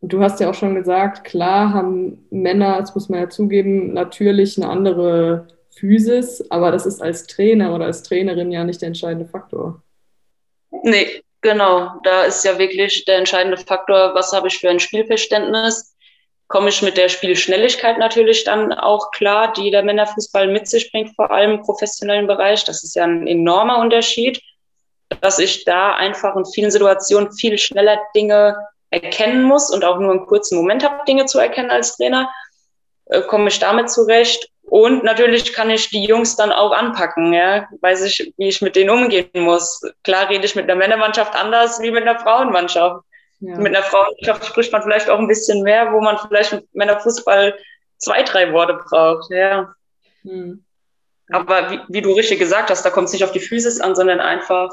Und 0.00 0.12
du 0.12 0.20
hast 0.22 0.40
ja 0.40 0.50
auch 0.50 0.54
schon 0.54 0.74
gesagt, 0.74 1.24
klar 1.24 1.72
haben 1.72 2.26
Männer, 2.30 2.80
das 2.80 2.94
muss 2.94 3.08
man 3.08 3.20
ja 3.20 3.28
zugeben, 3.28 3.92
natürlich 3.92 4.56
eine 4.56 4.68
andere 4.70 5.48
Physis, 5.70 6.50
aber 6.50 6.70
das 6.70 6.86
ist 6.86 7.02
als 7.02 7.26
Trainer 7.26 7.74
oder 7.74 7.86
als 7.86 8.02
Trainerin 8.02 8.52
ja 8.52 8.64
nicht 8.64 8.80
der 8.80 8.88
entscheidende 8.88 9.26
Faktor. 9.26 9.82
Nee, 10.82 11.22
genau. 11.40 12.00
Da 12.02 12.24
ist 12.24 12.44
ja 12.44 12.58
wirklich 12.58 13.04
der 13.04 13.18
entscheidende 13.18 13.58
Faktor, 13.58 14.14
was 14.14 14.32
habe 14.32 14.48
ich 14.48 14.58
für 14.58 14.70
ein 14.70 14.80
Spielverständnis. 14.80 15.95
Komme 16.48 16.68
ich 16.68 16.80
mit 16.82 16.96
der 16.96 17.08
Spielschnelligkeit 17.08 17.98
natürlich 17.98 18.44
dann 18.44 18.72
auch 18.72 19.10
klar, 19.10 19.52
die 19.52 19.70
der 19.70 19.82
Männerfußball 19.82 20.46
mit 20.46 20.68
sich 20.68 20.92
bringt, 20.92 21.14
vor 21.16 21.30
allem 21.30 21.52
im 21.52 21.62
professionellen 21.62 22.26
Bereich. 22.26 22.64
Das 22.64 22.84
ist 22.84 22.94
ja 22.94 23.04
ein 23.04 23.26
enormer 23.26 23.78
Unterschied, 23.78 24.40
dass 25.20 25.38
ich 25.38 25.64
da 25.64 25.94
einfach 25.94 26.36
in 26.36 26.46
vielen 26.46 26.70
Situationen 26.70 27.32
viel 27.32 27.58
schneller 27.58 27.98
Dinge 28.14 28.56
erkennen 28.90 29.42
muss 29.42 29.70
und 29.70 29.84
auch 29.84 29.98
nur 29.98 30.12
einen 30.12 30.26
kurzen 30.26 30.56
Moment 30.56 30.84
habe, 30.84 31.04
Dinge 31.06 31.26
zu 31.26 31.38
erkennen 31.38 31.70
als 31.70 31.96
Trainer, 31.96 32.30
äh, 33.06 33.22
komme 33.22 33.48
ich 33.48 33.58
damit 33.58 33.90
zurecht. 33.90 34.48
Und 34.68 35.04
natürlich 35.04 35.52
kann 35.52 35.70
ich 35.70 35.90
die 35.90 36.04
Jungs 36.04 36.34
dann 36.34 36.50
auch 36.50 36.72
anpacken, 36.72 37.32
ja, 37.32 37.68
weiß 37.80 38.02
ich, 38.02 38.34
wie 38.36 38.48
ich 38.48 38.62
mit 38.62 38.74
denen 38.74 38.90
umgehen 38.90 39.30
muss. 39.34 39.80
Klar 40.02 40.28
rede 40.28 40.44
ich 40.44 40.56
mit 40.56 40.64
einer 40.64 40.74
Männermannschaft 40.74 41.34
anders 41.36 41.80
wie 41.80 41.92
mit 41.92 42.02
einer 42.02 42.18
Frauenmannschaft. 42.18 43.04
Ja. 43.40 43.58
Mit 43.58 43.76
einer 43.76 43.84
Frauenmannschaft 43.84 44.46
spricht 44.46 44.72
man 44.72 44.82
vielleicht 44.82 45.10
auch 45.10 45.18
ein 45.18 45.28
bisschen 45.28 45.62
mehr, 45.62 45.92
wo 45.92 46.00
man 46.00 46.18
vielleicht 46.18 46.52
mit 46.52 46.74
Männerfußball 46.74 47.58
zwei, 47.98 48.22
drei 48.22 48.52
Worte 48.52 48.80
braucht, 48.88 49.30
ja. 49.30 49.74
Hm. 50.22 50.64
Aber 51.30 51.70
wie, 51.70 51.80
wie 51.88 52.02
du 52.02 52.12
richtig 52.12 52.38
gesagt 52.38 52.70
hast, 52.70 52.84
da 52.84 52.90
kommt 52.90 53.08
es 53.08 53.12
nicht 53.12 53.24
auf 53.24 53.32
die 53.32 53.40
Physis 53.40 53.80
an, 53.80 53.94
sondern 53.94 54.20
einfach 54.20 54.70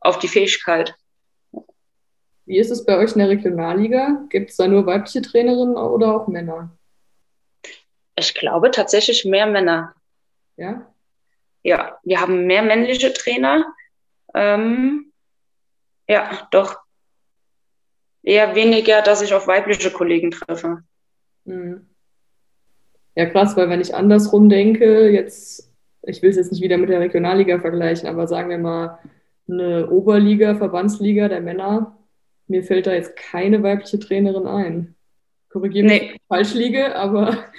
auf 0.00 0.18
die 0.18 0.28
Fähigkeit. 0.28 0.94
Wie 2.46 2.58
ist 2.58 2.70
es 2.70 2.86
bei 2.86 2.96
euch 2.96 3.12
in 3.12 3.18
der 3.18 3.28
Regionalliga? 3.28 4.24
Gibt 4.30 4.50
es 4.50 4.56
da 4.56 4.66
nur 4.66 4.86
weibliche 4.86 5.20
Trainerinnen 5.20 5.76
oder 5.76 6.14
auch 6.14 6.28
Männer? 6.28 6.70
Ich 8.16 8.34
glaube 8.34 8.70
tatsächlich 8.70 9.24
mehr 9.24 9.46
Männer. 9.46 9.94
Ja? 10.56 10.86
Ja, 11.62 11.98
wir 12.04 12.20
haben 12.20 12.46
mehr 12.46 12.62
männliche 12.62 13.12
Trainer. 13.12 13.66
Ähm, 14.34 15.12
ja, 16.08 16.48
doch. 16.50 16.78
Eher 18.22 18.54
weniger, 18.54 19.02
dass 19.02 19.22
ich 19.22 19.34
auf 19.34 19.46
weibliche 19.46 19.90
Kollegen 19.90 20.30
treffe. 20.30 20.82
Hm. 21.46 21.86
Ja, 23.14 23.26
krass, 23.26 23.56
weil 23.56 23.68
wenn 23.68 23.80
ich 23.80 23.94
andersrum 23.94 24.48
denke, 24.48 25.10
jetzt, 25.10 25.72
ich 26.02 26.22
will 26.22 26.30
es 26.30 26.36
jetzt 26.36 26.52
nicht 26.52 26.62
wieder 26.62 26.78
mit 26.78 26.88
der 26.88 27.00
Regionalliga 27.00 27.58
vergleichen, 27.58 28.08
aber 28.08 28.28
sagen 28.28 28.50
wir 28.50 28.58
mal 28.58 28.98
eine 29.48 29.90
Oberliga, 29.90 30.54
Verbandsliga 30.54 31.28
der 31.28 31.40
Männer, 31.40 31.98
mir 32.46 32.62
fällt 32.62 32.86
da 32.86 32.92
jetzt 32.92 33.16
keine 33.16 33.62
weibliche 33.62 33.98
Trainerin 33.98 34.46
ein. 34.46 34.94
Korrigiere 35.50 35.86
mich, 35.86 36.02
nee. 36.02 36.16
falsch 36.28 36.54
liege, 36.54 36.94
aber. 36.94 37.44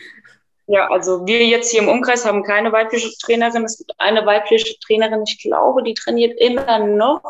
Ja, 0.71 0.87
also 0.91 1.25
wir 1.25 1.47
jetzt 1.47 1.71
hier 1.71 1.81
im 1.81 1.87
Umkreis 1.87 2.27
haben 2.27 2.43
keine 2.43 2.71
weibliche 2.71 3.09
Trainerin. 3.23 3.63
Es 3.63 3.79
gibt 3.79 3.91
eine 3.97 4.23
weibliche 4.27 4.77
Trainerin, 4.79 5.23
ich 5.27 5.41
glaube, 5.41 5.81
die 5.81 5.95
trainiert 5.95 6.39
immer 6.39 6.85
noch, 6.85 7.23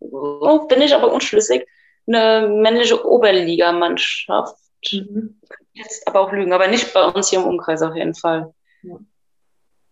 oh, 0.00 0.66
bin 0.66 0.80
ich 0.80 0.94
aber 0.94 1.12
unschlüssig, 1.12 1.66
eine 2.06 2.48
männliche 2.48 3.04
Oberligamannschaft. 3.06 4.56
Mhm. 4.92 5.40
Jetzt 5.72 6.06
aber 6.08 6.20
auch 6.20 6.32
lügen, 6.32 6.52
aber 6.52 6.68
nicht 6.68 6.94
bei 6.94 7.04
uns 7.04 7.30
hier 7.30 7.40
im 7.40 7.46
Umkreis 7.46 7.82
auf 7.82 7.94
jeden 7.94 8.14
Fall. 8.14 8.54
Ja. 8.82 8.98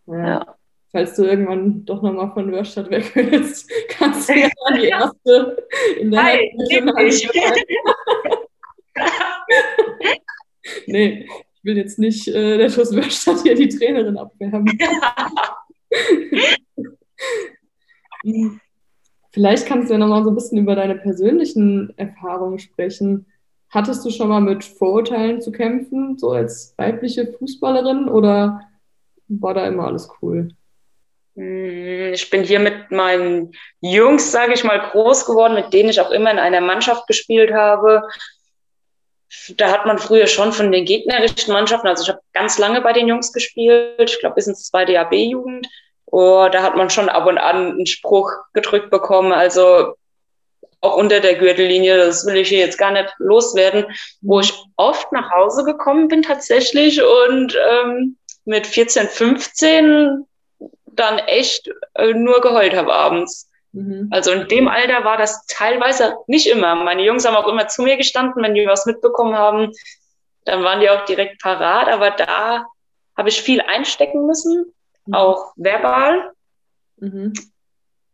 ja. 0.07 0.27
ja 0.27 0.57
falls 0.95 1.17
du 1.17 1.25
irgendwann 1.25 1.85
doch 1.85 2.01
nochmal 2.03 2.31
von 2.33 2.53
Wörstadt 2.53 2.89
weg 2.89 3.11
willst, 3.17 3.69
kannst 3.89 4.29
du 4.29 4.35
ja 4.35 4.49
die 4.77 4.85
erste 4.85 5.67
in 5.99 6.13
der 6.13 6.23
Nein, 6.23 6.51
nicht. 6.55 7.29
Nee, 10.87 11.27
ich 11.29 11.65
will 11.65 11.77
jetzt 11.77 11.99
nicht 11.99 12.29
äh, 12.29 12.59
der 12.59 12.69
TuS 12.69 12.95
Wörstadt 12.95 13.43
hier 13.43 13.57
die 13.57 13.69
Trainerin 13.69 14.17
abwerben. 14.17 14.67
Vielleicht 19.35 19.67
kannst 19.67 19.89
du 19.91 19.95
ja 19.95 19.99
nochmal 19.99 20.23
so 20.23 20.31
ein 20.31 20.37
bisschen 20.37 20.59
über 20.59 20.77
deine 20.77 20.95
persönlichen 20.95 21.93
Erfahrungen 21.99 22.61
sprechen. 22.61 23.27
Hattest 23.69 24.05
du 24.05 24.11
schon 24.11 24.29
mal 24.29 24.41
mit 24.41 24.65
Vorurteilen 24.65 25.41
zu 25.41 25.51
kämpfen, 25.51 26.17
so 26.17 26.31
als 26.31 26.73
weibliche 26.77 27.33
Fußballerin, 27.33 28.09
oder 28.09 28.61
war 29.27 29.55
da 29.55 29.67
immer 29.67 29.89
alles 29.89 30.09
cool? 30.23 30.51
Hm, 31.35 32.13
ich 32.13 32.31
bin 32.31 32.45
hier 32.45 32.61
mit 32.61 32.93
meinen 32.93 33.51
Jungs, 33.81 34.31
sage 34.31 34.53
ich 34.53 34.63
mal, 34.63 34.79
groß 34.79 35.27
geworden, 35.27 35.55
mit 35.55 35.73
denen 35.73 35.89
ich 35.89 36.01
auch 36.01 36.13
immer 36.13 36.31
in 36.31 36.39
einer 36.39 36.61
Mannschaft 36.61 37.09
gespielt 37.09 37.53
habe. 37.53 38.03
Da 39.57 39.73
hat 39.73 39.85
man 39.85 39.99
früher 39.99 40.29
schon 40.29 40.53
von 40.53 40.71
den 40.71 40.85
gegnerischen 40.85 41.53
Mannschaften, 41.53 41.89
also 41.89 42.05
ich 42.05 42.09
habe 42.09 42.21
ganz 42.35 42.57
lange 42.59 42.83
bei 42.83 42.93
den 42.93 43.09
Jungs 43.09 43.33
gespielt, 43.33 44.09
ich 44.09 44.21
glaube 44.21 44.37
bis 44.37 44.47
ins 44.47 44.69
zweite 44.69 44.93
Jahr 44.93 45.11
B-Jugend. 45.11 45.67
Oh, 46.17 46.49
da 46.49 46.63
hat 46.63 46.77
man 46.77 46.91
schon 46.91 47.09
ab 47.09 47.27
und 47.27 47.39
an 47.39 47.73
einen 47.73 47.87
Spruch 47.87 48.31
gedrückt 48.53 48.89
bekommen, 48.89 49.33
also 49.33 49.97
auch 50.81 50.97
unter 50.97 51.19
der 51.19 51.35
Gürtellinie, 51.35 51.97
das 51.97 52.25
will 52.25 52.37
ich 52.37 52.51
hier 52.51 52.61
jetzt 52.61 52.79
gar 52.79 52.93
nicht 52.93 53.13
loswerden, 53.19 53.85
wo 54.21 54.39
ich 54.39 54.53
oft 54.77 55.11
nach 55.11 55.33
Hause 55.33 55.65
gekommen 55.65 56.07
bin 56.07 56.23
tatsächlich 56.23 57.03
und 57.03 57.59
ähm, 57.69 58.17
mit 58.45 58.65
14, 58.65 59.09
15 59.09 60.25
dann 60.87 61.19
echt 61.19 61.69
äh, 61.95 62.13
nur 62.13 62.41
geheult 62.41 62.77
habe 62.77 62.93
abends. 62.93 63.51
Mhm. 63.73 64.09
Also 64.13 64.31
in 64.31 64.47
dem 64.47 64.69
Alter 64.69 65.03
war 65.03 65.17
das 65.17 65.45
teilweise 65.47 66.15
nicht 66.29 66.47
immer. 66.47 66.77
Meine 66.77 67.03
Jungs 67.03 67.27
haben 67.27 67.35
auch 67.35 67.49
immer 67.49 67.67
zu 67.67 67.83
mir 67.83 67.97
gestanden, 67.97 68.41
wenn 68.41 68.55
die 68.55 68.69
was 68.69 68.87
mitbekommen 68.87 69.35
haben, 69.35 69.73
dann 70.45 70.63
waren 70.63 70.79
die 70.79 70.91
auch 70.91 71.05
direkt 71.07 71.43
parat. 71.43 71.89
Aber 71.89 72.13
da 72.13 72.67
habe 73.17 73.29
ich 73.31 73.43
viel 73.43 73.61
einstecken 73.63 74.27
müssen, 74.29 74.61
mhm. 74.61 74.73
Auch 75.13 75.53
verbal. 75.57 76.33
Mhm. 76.97 77.33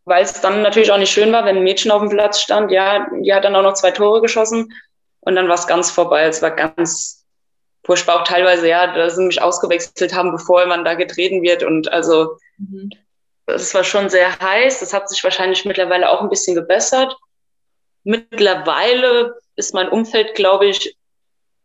Weil 0.05 0.23
es 0.23 0.41
dann 0.41 0.61
natürlich 0.61 0.91
auch 0.91 0.97
nicht 0.97 1.11
schön 1.11 1.31
war, 1.31 1.45
wenn 1.45 1.57
ein 1.57 1.63
Mädchen 1.63 1.91
auf 1.91 2.01
dem 2.01 2.09
Platz 2.09 2.41
stand. 2.41 2.71
Ja, 2.71 3.07
die 3.21 3.33
hat 3.33 3.43
dann 3.43 3.55
auch 3.55 3.61
noch 3.61 3.73
zwei 3.73 3.91
Tore 3.91 4.21
geschossen 4.21 4.73
und 5.21 5.35
dann 5.35 5.47
war 5.47 5.55
es 5.55 5.67
ganz 5.67 5.91
vorbei. 5.91 6.23
Es 6.23 6.41
war 6.41 6.51
ganz 6.51 7.25
furchtbar 7.85 8.21
auch 8.21 8.23
teilweise, 8.23 8.67
ja, 8.67 8.93
dass 8.93 9.15
sie 9.15 9.23
mich 9.23 9.41
ausgewechselt 9.41 10.13
haben, 10.13 10.31
bevor 10.31 10.65
man 10.65 10.83
da 10.83 10.95
getreten 10.95 11.41
wird. 11.41 11.63
Und 11.63 11.91
also 11.91 12.37
mhm. 12.57 12.89
das 13.45 13.73
war 13.73 13.83
schon 13.83 14.09
sehr 14.09 14.39
heiß. 14.39 14.79
Das 14.79 14.93
hat 14.93 15.09
sich 15.09 15.23
wahrscheinlich 15.23 15.65
mittlerweile 15.65 16.09
auch 16.09 16.21
ein 16.21 16.29
bisschen 16.29 16.55
gebessert. 16.55 17.15
Mittlerweile 18.03 19.35
ist 19.55 19.73
mein 19.73 19.89
Umfeld, 19.89 20.33
glaube 20.33 20.65
ich, 20.65 20.97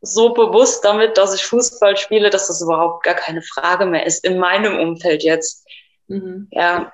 so 0.06 0.32
bewusst 0.32 0.84
damit, 0.84 1.18
dass 1.18 1.34
ich 1.34 1.44
Fußball 1.44 1.96
spiele, 1.96 2.30
dass 2.30 2.48
das 2.48 2.60
überhaupt 2.60 3.04
gar 3.04 3.14
keine 3.14 3.42
Frage 3.42 3.86
mehr 3.86 4.06
ist 4.06 4.24
in 4.24 4.38
meinem 4.38 4.78
Umfeld 4.78 5.22
jetzt. 5.22 5.66
Mhm. 6.08 6.48
Ja, 6.50 6.92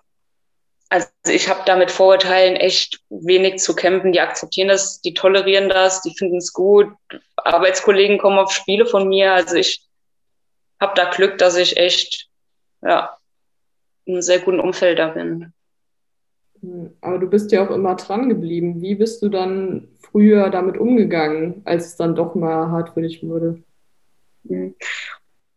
also 0.88 1.09
ich 1.26 1.49
habe 1.49 1.62
da 1.64 1.76
mit 1.76 1.90
Vorurteilen 1.90 2.57
echt 2.57 3.00
wenig 3.09 3.61
zu 3.61 3.75
kämpfen. 3.75 4.12
Die 4.12 4.21
akzeptieren 4.21 4.69
das, 4.69 5.00
die 5.00 5.14
tolerieren 5.14 5.69
das, 5.69 6.02
die 6.02 6.14
finden 6.16 6.37
es 6.37 6.52
gut. 6.52 6.92
Arbeitskollegen 7.37 8.19
kommen 8.19 8.38
auf 8.38 8.52
Spiele 8.52 8.85
von 8.85 9.09
mir. 9.09 9.33
Also 9.33 9.57
ich 9.57 9.87
habe 10.81 10.92
da 10.95 11.09
Glück, 11.09 11.38
dass 11.38 11.57
ich 11.57 11.78
echt 11.78 12.28
ja, 12.83 13.16
in 14.04 14.14
einem 14.14 14.23
sehr 14.23 14.40
guten 14.40 14.61
Umfeld 14.61 14.99
da 14.99 15.09
bin. 15.09 15.54
Aber 17.00 17.19
du 17.19 17.26
bist 17.26 17.50
ja 17.50 17.66
auch 17.66 17.71
immer 17.71 17.97
dran 17.97 18.28
geblieben. 18.28 18.81
Wie 18.81 18.95
bist 18.95 19.23
du 19.23 19.28
dann 19.28 19.88
früher 20.00 20.50
damit 20.50 20.78
umgegangen, 20.78 21.62
als 21.64 21.87
es 21.87 21.97
dann 21.97 22.14
doch 22.14 22.35
mal 22.35 22.71
hart 22.71 22.90
für 22.90 23.02
dich 23.02 23.23
wurde? 23.23 23.62
Hm. 24.49 24.75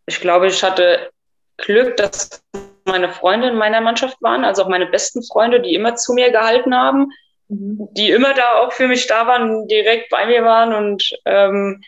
Ich 0.06 0.20
glaube, 0.20 0.48
ich 0.48 0.62
hatte 0.62 1.10
Glück, 1.58 1.96
dass 1.96 2.42
meine 2.84 3.10
Freunde 3.10 3.48
in 3.48 3.56
meiner 3.56 3.80
Mannschaft 3.80 4.20
waren, 4.22 4.44
also 4.44 4.62
auch 4.62 4.68
meine 4.68 4.86
besten 4.86 5.22
Freunde, 5.22 5.60
die 5.60 5.74
immer 5.74 5.96
zu 5.96 6.12
mir 6.12 6.30
gehalten 6.30 6.74
haben, 6.74 7.10
mhm. 7.48 7.88
die 7.92 8.10
immer 8.10 8.34
da 8.34 8.60
auch 8.60 8.72
für 8.72 8.88
mich 8.88 9.06
da 9.06 9.26
waren, 9.26 9.66
direkt 9.68 10.10
bei 10.10 10.26
mir 10.26 10.44
waren 10.44 10.72
und, 10.72 11.10
ähm, 11.24 11.82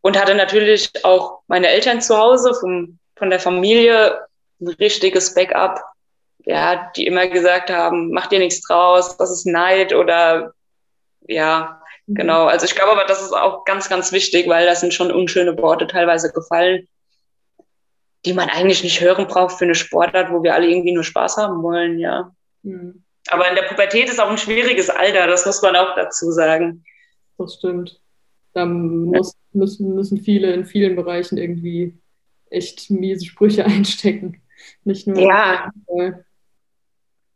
und 0.00 0.20
hatte 0.20 0.34
natürlich 0.34 0.90
auch 1.04 1.40
meine 1.46 1.68
Eltern 1.68 2.00
zu 2.00 2.16
Hause 2.16 2.54
vom, 2.54 2.98
von 3.16 3.30
der 3.30 3.40
Familie 3.40 4.26
ein 4.60 4.68
richtiges 4.68 5.34
Backup, 5.34 5.80
ja, 6.44 6.90
die 6.96 7.06
immer 7.06 7.26
gesagt 7.28 7.70
haben, 7.70 8.10
mach 8.10 8.26
dir 8.26 8.38
nichts 8.38 8.60
draus, 8.66 9.16
das 9.16 9.30
ist 9.30 9.46
Neid 9.46 9.94
oder 9.94 10.52
ja, 11.26 11.80
mhm. 12.06 12.14
genau. 12.14 12.46
Also 12.46 12.66
ich 12.66 12.74
glaube 12.74 12.92
aber, 12.92 13.04
das 13.04 13.22
ist 13.22 13.32
auch 13.32 13.64
ganz, 13.64 13.88
ganz 13.88 14.12
wichtig, 14.12 14.48
weil 14.48 14.66
da 14.66 14.74
sind 14.74 14.94
schon 14.94 15.10
unschöne 15.10 15.56
Worte 15.58 15.86
teilweise 15.86 16.32
gefallen 16.32 16.86
die 18.26 18.32
man 18.32 18.48
eigentlich 18.50 18.82
nicht 18.82 19.00
hören 19.00 19.28
braucht 19.28 19.56
für 19.56 19.64
eine 19.64 19.76
Sportart, 19.76 20.32
wo 20.32 20.42
wir 20.42 20.54
alle 20.54 20.68
irgendwie 20.68 20.92
nur 20.92 21.04
Spaß 21.04 21.36
haben 21.36 21.62
wollen, 21.62 21.98
ja. 21.98 22.32
Mhm. 22.62 23.04
Aber 23.28 23.48
in 23.48 23.54
der 23.54 23.62
Pubertät 23.62 24.08
ist 24.08 24.20
auch 24.20 24.30
ein 24.30 24.38
schwieriges 24.38 24.90
Alter, 24.90 25.26
das 25.26 25.46
muss 25.46 25.62
man 25.62 25.76
auch 25.76 25.94
dazu 25.94 26.30
sagen. 26.32 26.84
Das 27.38 27.54
stimmt. 27.54 28.00
Da 28.52 28.64
muss, 28.64 29.34
müssen, 29.52 29.94
müssen 29.94 30.20
viele 30.20 30.52
in 30.52 30.64
vielen 30.64 30.96
Bereichen 30.96 31.38
irgendwie 31.38 31.98
echt 32.50 32.90
miese 32.90 33.24
Sprüche 33.24 33.64
einstecken. 33.66 34.42
Nicht 34.84 35.06
nur. 35.06 35.20
Ja. 35.20 35.70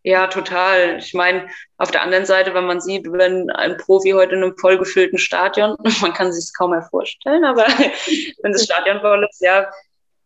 Ja, 0.02 0.28
total. 0.28 0.98
Ich 0.98 1.12
meine, 1.12 1.48
auf 1.76 1.90
der 1.90 2.02
anderen 2.02 2.24
Seite, 2.24 2.54
wenn 2.54 2.64
man 2.64 2.80
sieht, 2.80 3.10
wenn 3.12 3.50
ein 3.50 3.76
Profi 3.76 4.12
heute 4.12 4.34
in 4.34 4.42
einem 4.42 4.56
vollgefüllten 4.56 5.18
Stadion, 5.18 5.76
man 6.00 6.14
kann 6.14 6.32
sich 6.32 6.44
es 6.44 6.54
kaum 6.54 6.70
mehr 6.70 6.86
vorstellen, 6.90 7.44
aber 7.44 7.66
wenn 8.42 8.52
das 8.52 8.64
Stadion 8.64 9.00
voll 9.00 9.26
ist, 9.28 9.42
ja, 9.42 9.70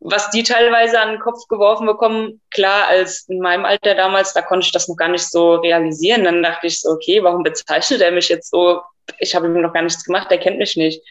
was 0.06 0.30
die 0.30 0.42
teilweise 0.42 1.00
an 1.00 1.12
den 1.12 1.20
Kopf 1.20 1.48
geworfen 1.48 1.86
bekommen, 1.86 2.40
klar, 2.50 2.86
als 2.88 3.26
in 3.28 3.40
meinem 3.40 3.64
Alter 3.64 3.94
damals, 3.94 4.34
da 4.34 4.42
konnte 4.42 4.66
ich 4.66 4.72
das 4.72 4.86
noch 4.86 4.96
gar 4.96 5.08
nicht 5.08 5.28
so 5.30 5.54
realisieren. 5.54 6.24
Dann 6.24 6.42
dachte 6.42 6.66
ich 6.66 6.80
so, 6.80 6.90
okay, 6.90 7.22
warum 7.22 7.42
bezeichnet 7.42 8.02
er 8.02 8.10
mich 8.10 8.28
jetzt 8.28 8.50
so? 8.50 8.82
Ich 9.18 9.34
habe 9.34 9.46
ihm 9.46 9.58
noch 9.60 9.72
gar 9.72 9.82
nichts 9.82 10.04
gemacht, 10.04 10.30
er 10.30 10.38
kennt 10.38 10.58
mich 10.58 10.76
nicht. 10.76 11.02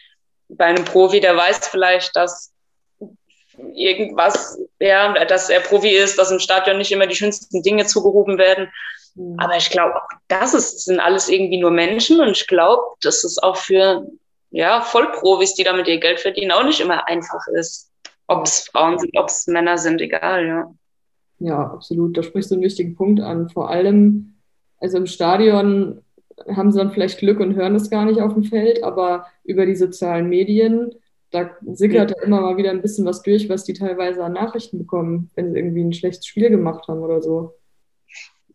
Bei 0.48 0.66
einem 0.66 0.84
Profi, 0.84 1.18
der 1.18 1.36
weiß 1.36 1.68
vielleicht, 1.68 2.14
dass 2.14 2.53
irgendwas, 3.74 4.58
ja, 4.80 5.12
dass 5.24 5.50
er 5.50 5.60
Profi 5.60 5.90
ist, 5.90 6.18
dass 6.18 6.30
im 6.30 6.38
Stadion 6.38 6.78
nicht 6.78 6.92
immer 6.92 7.06
die 7.06 7.16
schönsten 7.16 7.62
Dinge 7.62 7.86
zugerufen 7.86 8.38
werden. 8.38 8.68
Mhm. 9.14 9.36
Aber 9.38 9.56
ich 9.56 9.70
glaube, 9.70 9.96
auch 9.96 10.08
das 10.28 10.54
ist, 10.54 10.84
sind 10.84 11.00
alles 11.00 11.28
irgendwie 11.28 11.58
nur 11.58 11.70
Menschen 11.70 12.20
und 12.20 12.30
ich 12.30 12.46
glaube, 12.46 12.82
dass 13.02 13.24
es 13.24 13.42
auch 13.42 13.56
für 13.56 14.06
ja, 14.50 14.80
Vollprofis, 14.80 15.54
die 15.54 15.64
damit 15.64 15.88
ihr 15.88 15.98
Geld 15.98 16.20
verdienen, 16.20 16.52
auch 16.52 16.64
nicht 16.64 16.80
immer 16.80 17.08
einfach 17.08 17.46
ist. 17.58 17.90
Ob 18.26 18.46
es 18.46 18.68
Frauen 18.68 18.98
sind, 18.98 19.10
ob 19.18 19.26
es 19.28 19.46
Männer 19.46 19.78
sind, 19.78 20.00
egal, 20.00 20.46
ja. 20.46 20.74
Ja, 21.40 21.58
absolut. 21.72 22.16
Da 22.16 22.22
sprichst 22.22 22.50
du 22.50 22.54
einen 22.54 22.62
wichtigen 22.62 22.94
Punkt 22.94 23.20
an. 23.20 23.50
Vor 23.50 23.68
allem, 23.68 24.34
also 24.78 24.96
im 24.96 25.06
Stadion 25.06 26.02
haben 26.48 26.72
sie 26.72 26.78
dann 26.78 26.92
vielleicht 26.92 27.18
Glück 27.18 27.40
und 27.40 27.54
hören 27.54 27.74
es 27.74 27.90
gar 27.90 28.04
nicht 28.04 28.20
auf 28.20 28.34
dem 28.34 28.44
Feld, 28.44 28.82
aber 28.82 29.26
über 29.44 29.66
die 29.66 29.76
sozialen 29.76 30.28
Medien, 30.28 30.94
da 31.34 31.50
sickert 31.72 32.10
ja 32.12 32.22
immer 32.22 32.40
mal 32.40 32.56
wieder 32.56 32.70
ein 32.70 32.80
bisschen 32.80 33.04
was 33.04 33.22
durch, 33.22 33.48
was 33.48 33.64
die 33.64 33.72
teilweise 33.72 34.22
an 34.22 34.34
Nachrichten 34.34 34.78
bekommen, 34.78 35.30
wenn 35.34 35.52
sie 35.52 35.58
irgendwie 35.58 35.82
ein 35.82 35.92
schlechtes 35.92 36.26
Spiel 36.26 36.48
gemacht 36.48 36.86
haben 36.86 37.02
oder 37.02 37.20
so. 37.20 37.54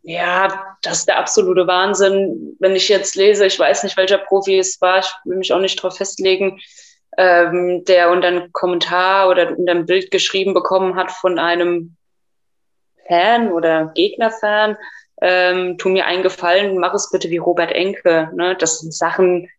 Ja, 0.02 0.78
das 0.82 1.00
ist 1.00 1.08
der 1.10 1.20
absolute 1.20 1.68
Wahnsinn. 1.68 2.56
Wenn 2.60 2.76
ich 2.76 2.88
jetzt 2.88 3.16
lese, 3.16 3.46
ich 3.46 3.60
weiß 3.60 3.84
nicht, 3.84 3.98
welcher 3.98 4.18
Profi 4.18 4.58
es 4.58 4.80
war, 4.80 5.00
ich 5.00 5.12
will 5.26 5.38
mich 5.38 5.52
auch 5.52 5.60
nicht 5.60 5.78
darauf 5.78 5.98
festlegen, 5.98 6.60
ähm, 7.18 7.84
der 7.84 8.12
unter 8.12 8.30
einen 8.30 8.54
Kommentar 8.54 9.30
oder 9.30 9.58
unter 9.58 9.74
ein 9.74 9.86
Bild 9.86 10.10
geschrieben 10.10 10.54
bekommen 10.54 10.96
hat 10.96 11.12
von 11.12 11.38
einem 11.38 11.98
Fan 13.10 13.52
oder 13.52 13.92
Gegnerfan, 13.94 14.78
ähm, 15.22 15.78
tu 15.78 15.90
mir 15.90 16.06
einen 16.06 16.24
Gefallen, 16.24 16.78
mach 16.78 16.94
es 16.94 17.12
bitte 17.12 17.30
wie 17.30 17.38
Robert 17.38 17.74
Enke. 17.74 18.30
Ne? 18.36 18.56
Das 18.58 18.80
sind 18.80 18.94
Sachen, 18.94 19.50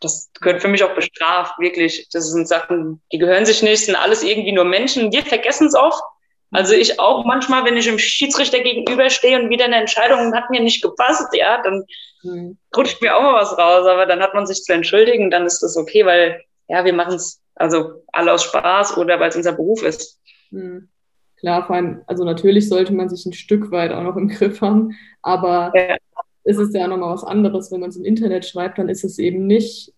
das 0.00 0.30
gehört 0.40 0.62
für 0.62 0.68
mich 0.68 0.84
auch 0.84 0.94
bestraft, 0.94 1.58
wirklich. 1.58 2.08
Das 2.12 2.30
sind 2.30 2.48
Sachen, 2.48 3.02
die 3.12 3.18
gehören 3.18 3.46
sich 3.46 3.62
nicht, 3.62 3.84
sind 3.84 3.96
alles 3.96 4.22
irgendwie 4.22 4.52
nur 4.52 4.64
Menschen. 4.64 5.12
Wir 5.12 5.22
vergessen 5.22 5.68
es 5.68 5.74
oft. 5.74 6.02
Also 6.50 6.74
ich 6.74 6.98
auch 6.98 7.24
manchmal, 7.24 7.64
wenn 7.64 7.76
ich 7.76 7.84
dem 7.84 7.98
Schiedsrichter 7.98 8.60
gegenüberstehe 8.60 9.38
und 9.38 9.50
wieder 9.50 9.66
eine 9.66 9.76
Entscheidung 9.76 10.34
hat 10.34 10.48
mir 10.50 10.62
nicht 10.62 10.82
gepasst, 10.82 11.28
ja, 11.32 11.60
dann 11.62 11.84
mhm. 12.22 12.58
rutscht 12.74 13.02
mir 13.02 13.16
auch 13.16 13.22
mal 13.22 13.34
was 13.34 13.56
raus. 13.58 13.86
Aber 13.86 14.06
dann 14.06 14.22
hat 14.22 14.34
man 14.34 14.46
sich 14.46 14.62
zu 14.62 14.72
entschuldigen, 14.72 15.30
dann 15.30 15.44
ist 15.44 15.60
das 15.60 15.76
okay, 15.76 16.06
weil 16.06 16.42
ja, 16.68 16.84
wir 16.84 16.92
machen 16.92 17.14
es 17.14 17.40
also 17.54 18.04
alle 18.12 18.32
aus 18.32 18.44
Spaß 18.44 18.96
oder 18.96 19.20
weil 19.20 19.28
es 19.28 19.36
unser 19.36 19.52
Beruf 19.52 19.82
ist. 19.82 20.20
Mhm. 20.50 20.88
Klar, 21.38 21.66
vor 21.66 21.76
allem, 21.76 22.02
also 22.06 22.24
natürlich 22.24 22.68
sollte 22.68 22.92
man 22.92 23.08
sich 23.08 23.24
ein 23.24 23.32
Stück 23.32 23.70
weit 23.70 23.92
auch 23.92 24.02
noch 24.02 24.16
im 24.16 24.28
Griff 24.28 24.60
haben, 24.60 24.96
aber 25.22 25.72
ja. 25.74 25.96
Es 26.48 26.56
ist 26.56 26.74
ja 26.74 26.88
nochmal 26.88 27.12
was 27.12 27.24
anderes, 27.24 27.70
wenn 27.70 27.80
man 27.80 27.90
es 27.90 27.96
im 27.96 28.06
Internet 28.06 28.46
schreibt, 28.46 28.78
dann 28.78 28.88
ist 28.88 29.04
es 29.04 29.18
eben 29.18 29.46
nicht, 29.46 29.92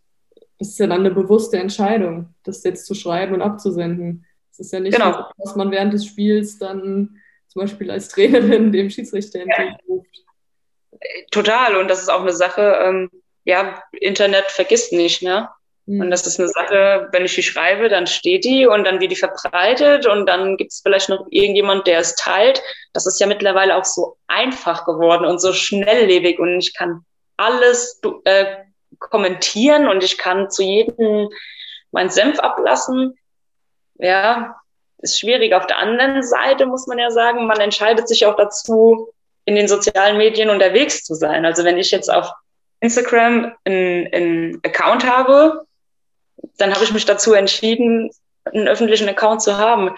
es 0.58 0.70
ist 0.70 0.78
ja 0.80 0.88
dann 0.88 1.00
eine 1.00 1.12
bewusste 1.12 1.58
Entscheidung, 1.58 2.34
das 2.42 2.64
jetzt 2.64 2.86
zu 2.86 2.94
schreiben 2.94 3.34
und 3.34 3.42
abzusenden. 3.42 4.26
Es 4.50 4.58
ist 4.58 4.72
ja 4.72 4.80
nicht, 4.80 4.96
genau. 4.96 5.12
so, 5.12 5.24
dass 5.38 5.54
man 5.54 5.70
während 5.70 5.92
des 5.92 6.04
Spiels 6.04 6.58
dann 6.58 7.20
zum 7.46 7.62
Beispiel 7.62 7.88
als 7.88 8.08
Trainerin 8.08 8.72
dem 8.72 8.90
Schiedsrichter 8.90 9.40
entgegenruft. 9.40 10.24
Ja. 10.90 10.98
Total, 11.30 11.76
und 11.76 11.88
das 11.88 12.02
ist 12.02 12.10
auch 12.10 12.22
eine 12.22 12.32
Sache, 12.32 12.62
ähm, 12.82 13.10
ja, 13.44 13.80
Internet 13.92 14.46
vergisst 14.50 14.92
nicht, 14.92 15.22
ne? 15.22 15.48
Und 15.98 16.06
mhm. 16.06 16.10
das 16.10 16.24
ist 16.24 16.38
eine 16.38 16.48
Sache, 16.48 17.08
wenn 17.10 17.24
ich 17.24 17.34
die 17.34 17.42
schreibe, 17.42 17.88
dann 17.88 18.06
steht 18.06 18.44
die 18.44 18.64
und 18.64 18.84
dann 18.84 19.00
wird 19.00 19.10
die 19.10 19.16
verbreitet 19.16 20.06
und 20.06 20.26
dann 20.26 20.56
gibt 20.56 20.70
es 20.70 20.82
vielleicht 20.82 21.08
noch 21.08 21.26
irgendjemand, 21.30 21.88
der 21.88 21.98
es 21.98 22.14
teilt. 22.14 22.62
Das 22.92 23.06
ist 23.06 23.18
ja 23.18 23.26
mittlerweile 23.26 23.76
auch 23.76 23.84
so 23.84 24.16
einfach 24.28 24.84
geworden 24.84 25.24
und 25.24 25.40
so 25.40 25.52
schnelllebig 25.52 26.38
und 26.38 26.60
ich 26.60 26.74
kann 26.74 27.04
alles 27.36 28.00
äh, 28.24 28.46
kommentieren 29.00 29.88
und 29.88 30.04
ich 30.04 30.16
kann 30.16 30.48
zu 30.48 30.62
jedem 30.62 31.28
meinen 31.90 32.10
Senf 32.10 32.38
ablassen. 32.38 33.18
Ja, 33.94 34.60
ist 34.98 35.18
schwierig. 35.18 35.54
Auf 35.54 35.66
der 35.66 35.78
anderen 35.78 36.22
Seite 36.22 36.66
muss 36.66 36.86
man 36.86 37.00
ja 37.00 37.10
sagen, 37.10 37.48
man 37.48 37.58
entscheidet 37.58 38.06
sich 38.06 38.26
auch 38.26 38.36
dazu, 38.36 39.12
in 39.44 39.56
den 39.56 39.66
sozialen 39.66 40.18
Medien 40.18 40.50
unterwegs 40.50 41.02
zu 41.02 41.14
sein. 41.14 41.44
Also 41.44 41.64
wenn 41.64 41.78
ich 41.78 41.90
jetzt 41.90 42.12
auf 42.12 42.30
Instagram 42.78 43.52
einen 43.64 44.60
Account 44.62 45.04
habe, 45.04 45.66
dann 46.56 46.74
habe 46.74 46.84
ich 46.84 46.92
mich 46.92 47.04
dazu 47.04 47.32
entschieden, 47.32 48.10
einen 48.44 48.68
öffentlichen 48.68 49.08
Account 49.08 49.42
zu 49.42 49.58
haben. 49.58 49.90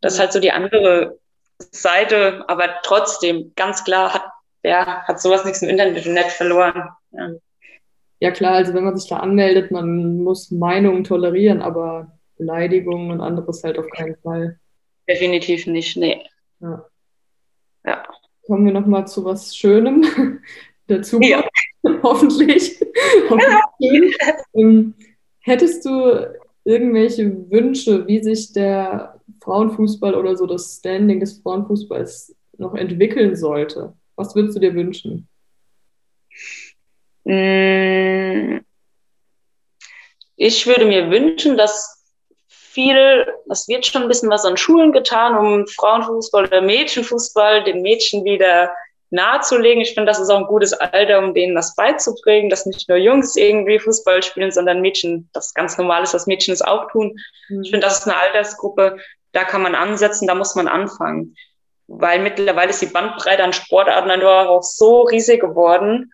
Das 0.00 0.14
ist 0.14 0.20
halt 0.20 0.32
so 0.32 0.40
die 0.40 0.52
andere 0.52 1.18
Seite, 1.58 2.44
aber 2.48 2.68
trotzdem, 2.82 3.52
ganz 3.56 3.84
klar, 3.84 4.12
hat, 4.12 4.24
ja, 4.62 5.02
hat 5.04 5.20
sowas 5.20 5.44
nichts 5.44 5.62
im 5.62 5.68
Internet 5.68 6.26
verloren. 6.26 6.88
Ja. 7.12 7.30
ja, 8.20 8.30
klar, 8.30 8.54
also 8.54 8.74
wenn 8.74 8.84
man 8.84 8.96
sich 8.96 9.08
da 9.08 9.18
anmeldet, 9.18 9.70
man 9.70 10.22
muss 10.22 10.50
Meinungen 10.50 11.04
tolerieren, 11.04 11.62
aber 11.62 12.18
Beleidigungen 12.36 13.10
und 13.10 13.20
anderes 13.20 13.64
halt 13.64 13.78
auf 13.78 13.88
keinen 13.90 14.16
Fall. 14.16 14.58
definitiv 15.08 15.66
nicht, 15.66 15.96
nee. 15.96 16.22
Ja. 16.60 16.84
ja. 17.84 18.02
Kommen 18.46 18.66
wir 18.66 18.72
nochmal 18.72 19.06
zu 19.08 19.24
was 19.24 19.56
Schönem 19.56 20.40
dazu. 20.86 21.20
Ja. 21.20 21.44
Hoffentlich. 22.02 22.80
Hoffentlich. 23.28 24.16
Hättest 25.46 25.84
du 25.84 26.34
irgendwelche 26.64 27.24
Wünsche, 27.52 28.04
wie 28.08 28.20
sich 28.20 28.52
der 28.52 29.20
Frauenfußball 29.44 30.16
oder 30.16 30.36
so 30.36 30.44
das 30.44 30.78
Standing 30.78 31.20
des 31.20 31.38
Frauenfußballs 31.40 32.34
noch 32.58 32.74
entwickeln 32.74 33.36
sollte? 33.36 33.94
Was 34.16 34.34
würdest 34.34 34.56
du 34.56 34.60
dir 34.60 34.74
wünschen? 34.74 35.28
Mm. 37.22 38.58
Ich 40.34 40.66
würde 40.66 40.84
mir 40.84 41.12
wünschen, 41.12 41.56
dass 41.56 42.04
viel, 42.48 43.24
es 43.48 43.68
wird 43.68 43.86
schon 43.86 44.02
ein 44.02 44.08
bisschen 44.08 44.30
was 44.30 44.44
an 44.44 44.56
Schulen 44.56 44.90
getan, 44.90 45.36
um 45.36 45.64
Frauenfußball 45.68 46.46
oder 46.46 46.60
Mädchenfußball 46.60 47.62
den 47.62 47.82
Mädchen 47.82 48.24
wieder 48.24 48.72
nahezulegen. 49.10 49.80
Ich 49.80 49.94
finde, 49.94 50.10
das 50.10 50.18
ist 50.18 50.30
auch 50.30 50.38
ein 50.38 50.46
gutes 50.46 50.72
Alter, 50.72 51.18
um 51.18 51.34
denen 51.34 51.54
das 51.54 51.74
beizubringen, 51.74 52.50
dass 52.50 52.66
nicht 52.66 52.88
nur 52.88 52.98
Jungs 52.98 53.36
irgendwie 53.36 53.78
Fußball 53.78 54.22
spielen, 54.22 54.50
sondern 54.50 54.80
Mädchen, 54.80 55.28
das 55.32 55.54
ganz 55.54 55.78
normal 55.78 56.02
ist, 56.02 56.14
dass 56.14 56.26
Mädchen 56.26 56.54
es 56.54 56.62
auch 56.62 56.90
tun. 56.90 57.16
Mhm. 57.48 57.62
Ich 57.62 57.70
finde, 57.70 57.86
das 57.86 58.00
ist 58.00 58.06
eine 58.06 58.20
Altersgruppe, 58.20 58.98
da 59.32 59.44
kann 59.44 59.62
man 59.62 59.74
ansetzen, 59.74 60.26
da 60.26 60.34
muss 60.34 60.54
man 60.54 60.68
anfangen. 60.68 61.36
Weil 61.88 62.20
mittlerweile 62.20 62.70
ist 62.70 62.82
die 62.82 62.86
Bandbreite 62.86 63.44
an 63.44 63.52
Sportarten 63.52 64.10
einfach 64.10 64.48
auch 64.48 64.62
so 64.62 65.02
riesig 65.02 65.40
geworden. 65.40 66.12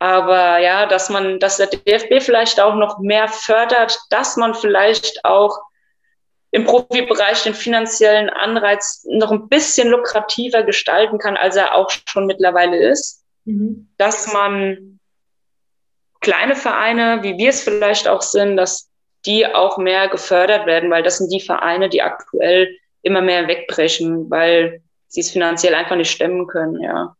Aber 0.00 0.58
ja, 0.58 0.86
dass 0.86 1.10
man, 1.10 1.38
dass 1.38 1.58
der 1.58 1.68
DFB 1.68 2.20
vielleicht 2.20 2.60
auch 2.60 2.74
noch 2.74 2.98
mehr 2.98 3.28
fördert, 3.28 3.96
dass 4.10 4.36
man 4.36 4.54
vielleicht 4.54 5.24
auch 5.24 5.56
im 6.52 6.64
Profibereich 6.64 7.42
den 7.42 7.54
finanziellen 7.54 8.28
Anreiz 8.28 9.04
noch 9.08 9.32
ein 9.32 9.48
bisschen 9.48 9.88
lukrativer 9.88 10.62
gestalten 10.62 11.18
kann, 11.18 11.36
als 11.36 11.56
er 11.56 11.74
auch 11.74 11.90
schon 11.90 12.26
mittlerweile 12.26 12.76
ist. 12.76 13.24
Mhm. 13.46 13.88
Dass 13.96 14.32
man 14.32 15.00
kleine 16.20 16.54
Vereine, 16.54 17.22
wie 17.22 17.38
wir 17.38 17.48
es 17.48 17.62
vielleicht 17.62 18.06
auch 18.06 18.20
sind, 18.20 18.58
dass 18.58 18.90
die 19.24 19.46
auch 19.46 19.78
mehr 19.78 20.08
gefördert 20.08 20.66
werden, 20.66 20.90
weil 20.90 21.02
das 21.02 21.18
sind 21.18 21.32
die 21.32 21.40
Vereine, 21.40 21.88
die 21.88 22.02
aktuell 22.02 22.76
immer 23.00 23.22
mehr 23.22 23.48
wegbrechen, 23.48 24.30
weil 24.30 24.82
sie 25.08 25.20
es 25.20 25.30
finanziell 25.30 25.74
einfach 25.74 25.96
nicht 25.96 26.10
stemmen 26.10 26.46
können, 26.46 26.80
ja. 26.82 27.16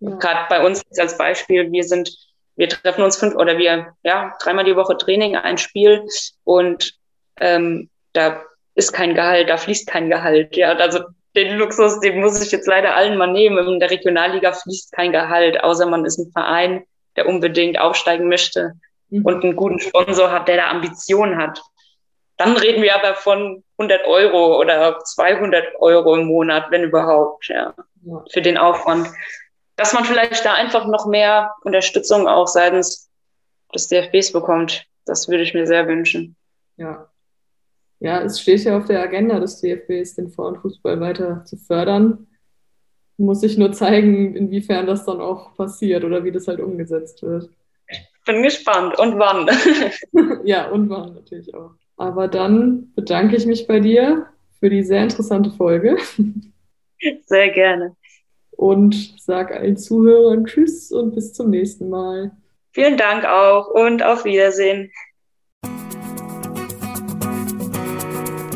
ja. 0.00 0.10
Gerade 0.16 0.46
bei 0.48 0.66
uns 0.66 0.82
als 0.98 1.16
Beispiel, 1.16 1.70
wir 1.70 1.84
sind, 1.84 2.12
wir 2.56 2.68
treffen 2.68 3.04
uns 3.04 3.16
fünf 3.16 3.36
oder 3.36 3.56
wir, 3.56 3.94
ja, 4.02 4.34
dreimal 4.40 4.64
die 4.64 4.76
Woche 4.76 4.96
Training, 4.96 5.36
ein 5.36 5.58
Spiel 5.58 6.04
und 6.42 6.94
ähm, 7.40 7.88
da 8.12 8.42
ist 8.74 8.92
kein 8.92 9.14
Gehalt, 9.14 9.48
da 9.48 9.56
fließt 9.56 9.86
kein 9.86 10.10
Gehalt. 10.10 10.56
Ja, 10.56 10.72
also 10.72 11.00
den 11.36 11.56
Luxus, 11.56 12.00
den 12.00 12.20
muss 12.20 12.40
ich 12.42 12.52
jetzt 12.52 12.66
leider 12.66 12.94
allen 12.94 13.16
mal 13.16 13.30
nehmen. 13.30 13.66
In 13.66 13.80
der 13.80 13.90
Regionalliga 13.90 14.52
fließt 14.52 14.92
kein 14.92 15.12
Gehalt, 15.12 15.62
außer 15.62 15.86
man 15.86 16.04
ist 16.04 16.18
ein 16.18 16.30
Verein, 16.32 16.84
der 17.16 17.28
unbedingt 17.28 17.78
aufsteigen 17.78 18.28
möchte 18.28 18.74
mhm. 19.10 19.24
und 19.24 19.42
einen 19.42 19.56
guten 19.56 19.80
Sponsor 19.80 20.30
hat, 20.30 20.48
der 20.48 20.56
da 20.56 20.70
Ambitionen 20.70 21.36
hat. 21.38 21.60
Dann 22.36 22.56
reden 22.56 22.82
wir 22.82 22.96
aber 22.96 23.14
von 23.14 23.62
100 23.78 24.06
Euro 24.06 24.58
oder 24.58 24.98
200 24.98 25.76
Euro 25.78 26.16
im 26.16 26.26
Monat, 26.26 26.70
wenn 26.70 26.82
überhaupt, 26.82 27.48
ja, 27.48 27.74
ja. 28.02 28.24
für 28.32 28.42
den 28.42 28.58
Aufwand. 28.58 29.08
Dass 29.76 29.92
man 29.92 30.04
vielleicht 30.04 30.44
da 30.44 30.54
einfach 30.54 30.86
noch 30.86 31.06
mehr 31.06 31.52
Unterstützung 31.62 32.28
auch 32.28 32.46
seitens 32.46 33.10
des 33.72 33.88
DFBs 33.88 34.32
bekommt, 34.32 34.86
das 35.04 35.28
würde 35.28 35.42
ich 35.42 35.54
mir 35.54 35.66
sehr 35.66 35.86
wünschen. 35.86 36.36
Ja, 36.76 37.08
ja, 38.04 38.20
es 38.20 38.38
steht 38.38 38.64
ja 38.64 38.76
auf 38.76 38.84
der 38.84 39.02
Agenda 39.02 39.40
des 39.40 39.62
DFBs, 39.62 40.16
den 40.16 40.28
Frauenfußball 40.28 41.00
weiter 41.00 41.42
zu 41.46 41.56
fördern. 41.56 42.26
Muss 43.16 43.42
ich 43.42 43.56
nur 43.56 43.72
zeigen, 43.72 44.36
inwiefern 44.36 44.86
das 44.86 45.06
dann 45.06 45.22
auch 45.22 45.56
passiert 45.56 46.04
oder 46.04 46.22
wie 46.22 46.30
das 46.30 46.46
halt 46.46 46.60
umgesetzt 46.60 47.22
wird. 47.22 47.48
Bin 48.26 48.42
gespannt. 48.42 48.98
Und 48.98 49.18
wann? 49.18 49.48
ja, 50.44 50.68
und 50.68 50.90
wann 50.90 51.14
natürlich 51.14 51.54
auch. 51.54 51.70
Aber 51.96 52.28
dann 52.28 52.92
bedanke 52.94 53.36
ich 53.36 53.46
mich 53.46 53.66
bei 53.66 53.80
dir 53.80 54.26
für 54.60 54.68
die 54.68 54.82
sehr 54.82 55.04
interessante 55.04 55.50
Folge. 55.50 55.96
Sehr 57.24 57.50
gerne. 57.52 57.96
Und 58.50 59.14
sag 59.18 59.50
allen 59.50 59.78
Zuhörern 59.78 60.44
Tschüss 60.44 60.92
und 60.92 61.14
bis 61.14 61.32
zum 61.32 61.48
nächsten 61.48 61.88
Mal. 61.88 62.32
Vielen 62.72 62.98
Dank 62.98 63.24
auch 63.24 63.68
und 63.68 64.02
auf 64.02 64.26
Wiedersehen. 64.26 64.90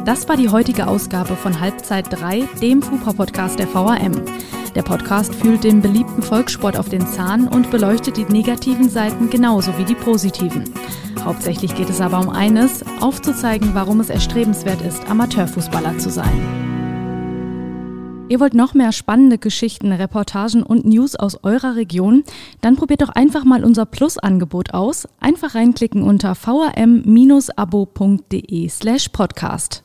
Das 0.09 0.27
war 0.27 0.39
die 0.39 0.49
heutige 0.49 0.87
Ausgabe 0.87 1.37
von 1.37 1.61
Halbzeit 1.61 2.07
3, 2.11 2.49
dem 2.63 2.81
FUPA-Podcast 2.81 3.59
der 3.59 3.75
VAM. 3.75 4.13
Der 4.75 4.81
Podcast 4.81 5.35
fühlt 5.35 5.65
dem 5.65 5.83
beliebten 5.83 6.23
Volkssport 6.23 6.79
auf 6.79 6.89
den 6.89 7.07
Zahn 7.07 7.47
und 7.47 7.71
beleuchtet 7.71 8.17
die 8.17 8.25
negativen 8.25 8.89
Seiten 8.89 9.29
genauso 9.29 9.77
wie 9.77 9.85
die 9.85 9.95
positiven. 9.95 10.65
Hauptsächlich 11.23 11.75
geht 11.75 11.91
es 11.91 12.01
aber 12.01 12.21
um 12.21 12.31
eines, 12.31 12.83
aufzuzeigen, 13.03 13.75
warum 13.75 14.01
es 14.01 14.09
erstrebenswert 14.09 14.81
ist, 14.81 15.07
Amateurfußballer 15.11 15.99
zu 15.99 16.09
sein. 16.09 18.25
Ihr 18.31 18.41
wollt 18.41 18.55
noch 18.55 18.73
mehr 18.73 18.93
spannende 18.93 19.37
Geschichten, 19.37 19.93
Reportagen 19.93 20.63
und 20.63 20.87
News 20.87 21.17
aus 21.17 21.45
eurer 21.45 21.77
Region? 21.77 22.25
Dann 22.63 22.77
probiert 22.77 23.03
doch 23.03 23.11
einfach 23.11 23.45
mal 23.45 23.63
unser 23.63 23.85
Plus-Angebot 23.85 24.73
aus. 24.73 25.07
Einfach 25.21 25.55
reinklicken 25.55 26.03
unter 26.03 26.35
vam-abo.de 26.35 26.79
slash 28.71 29.11
podcast. 29.11 29.85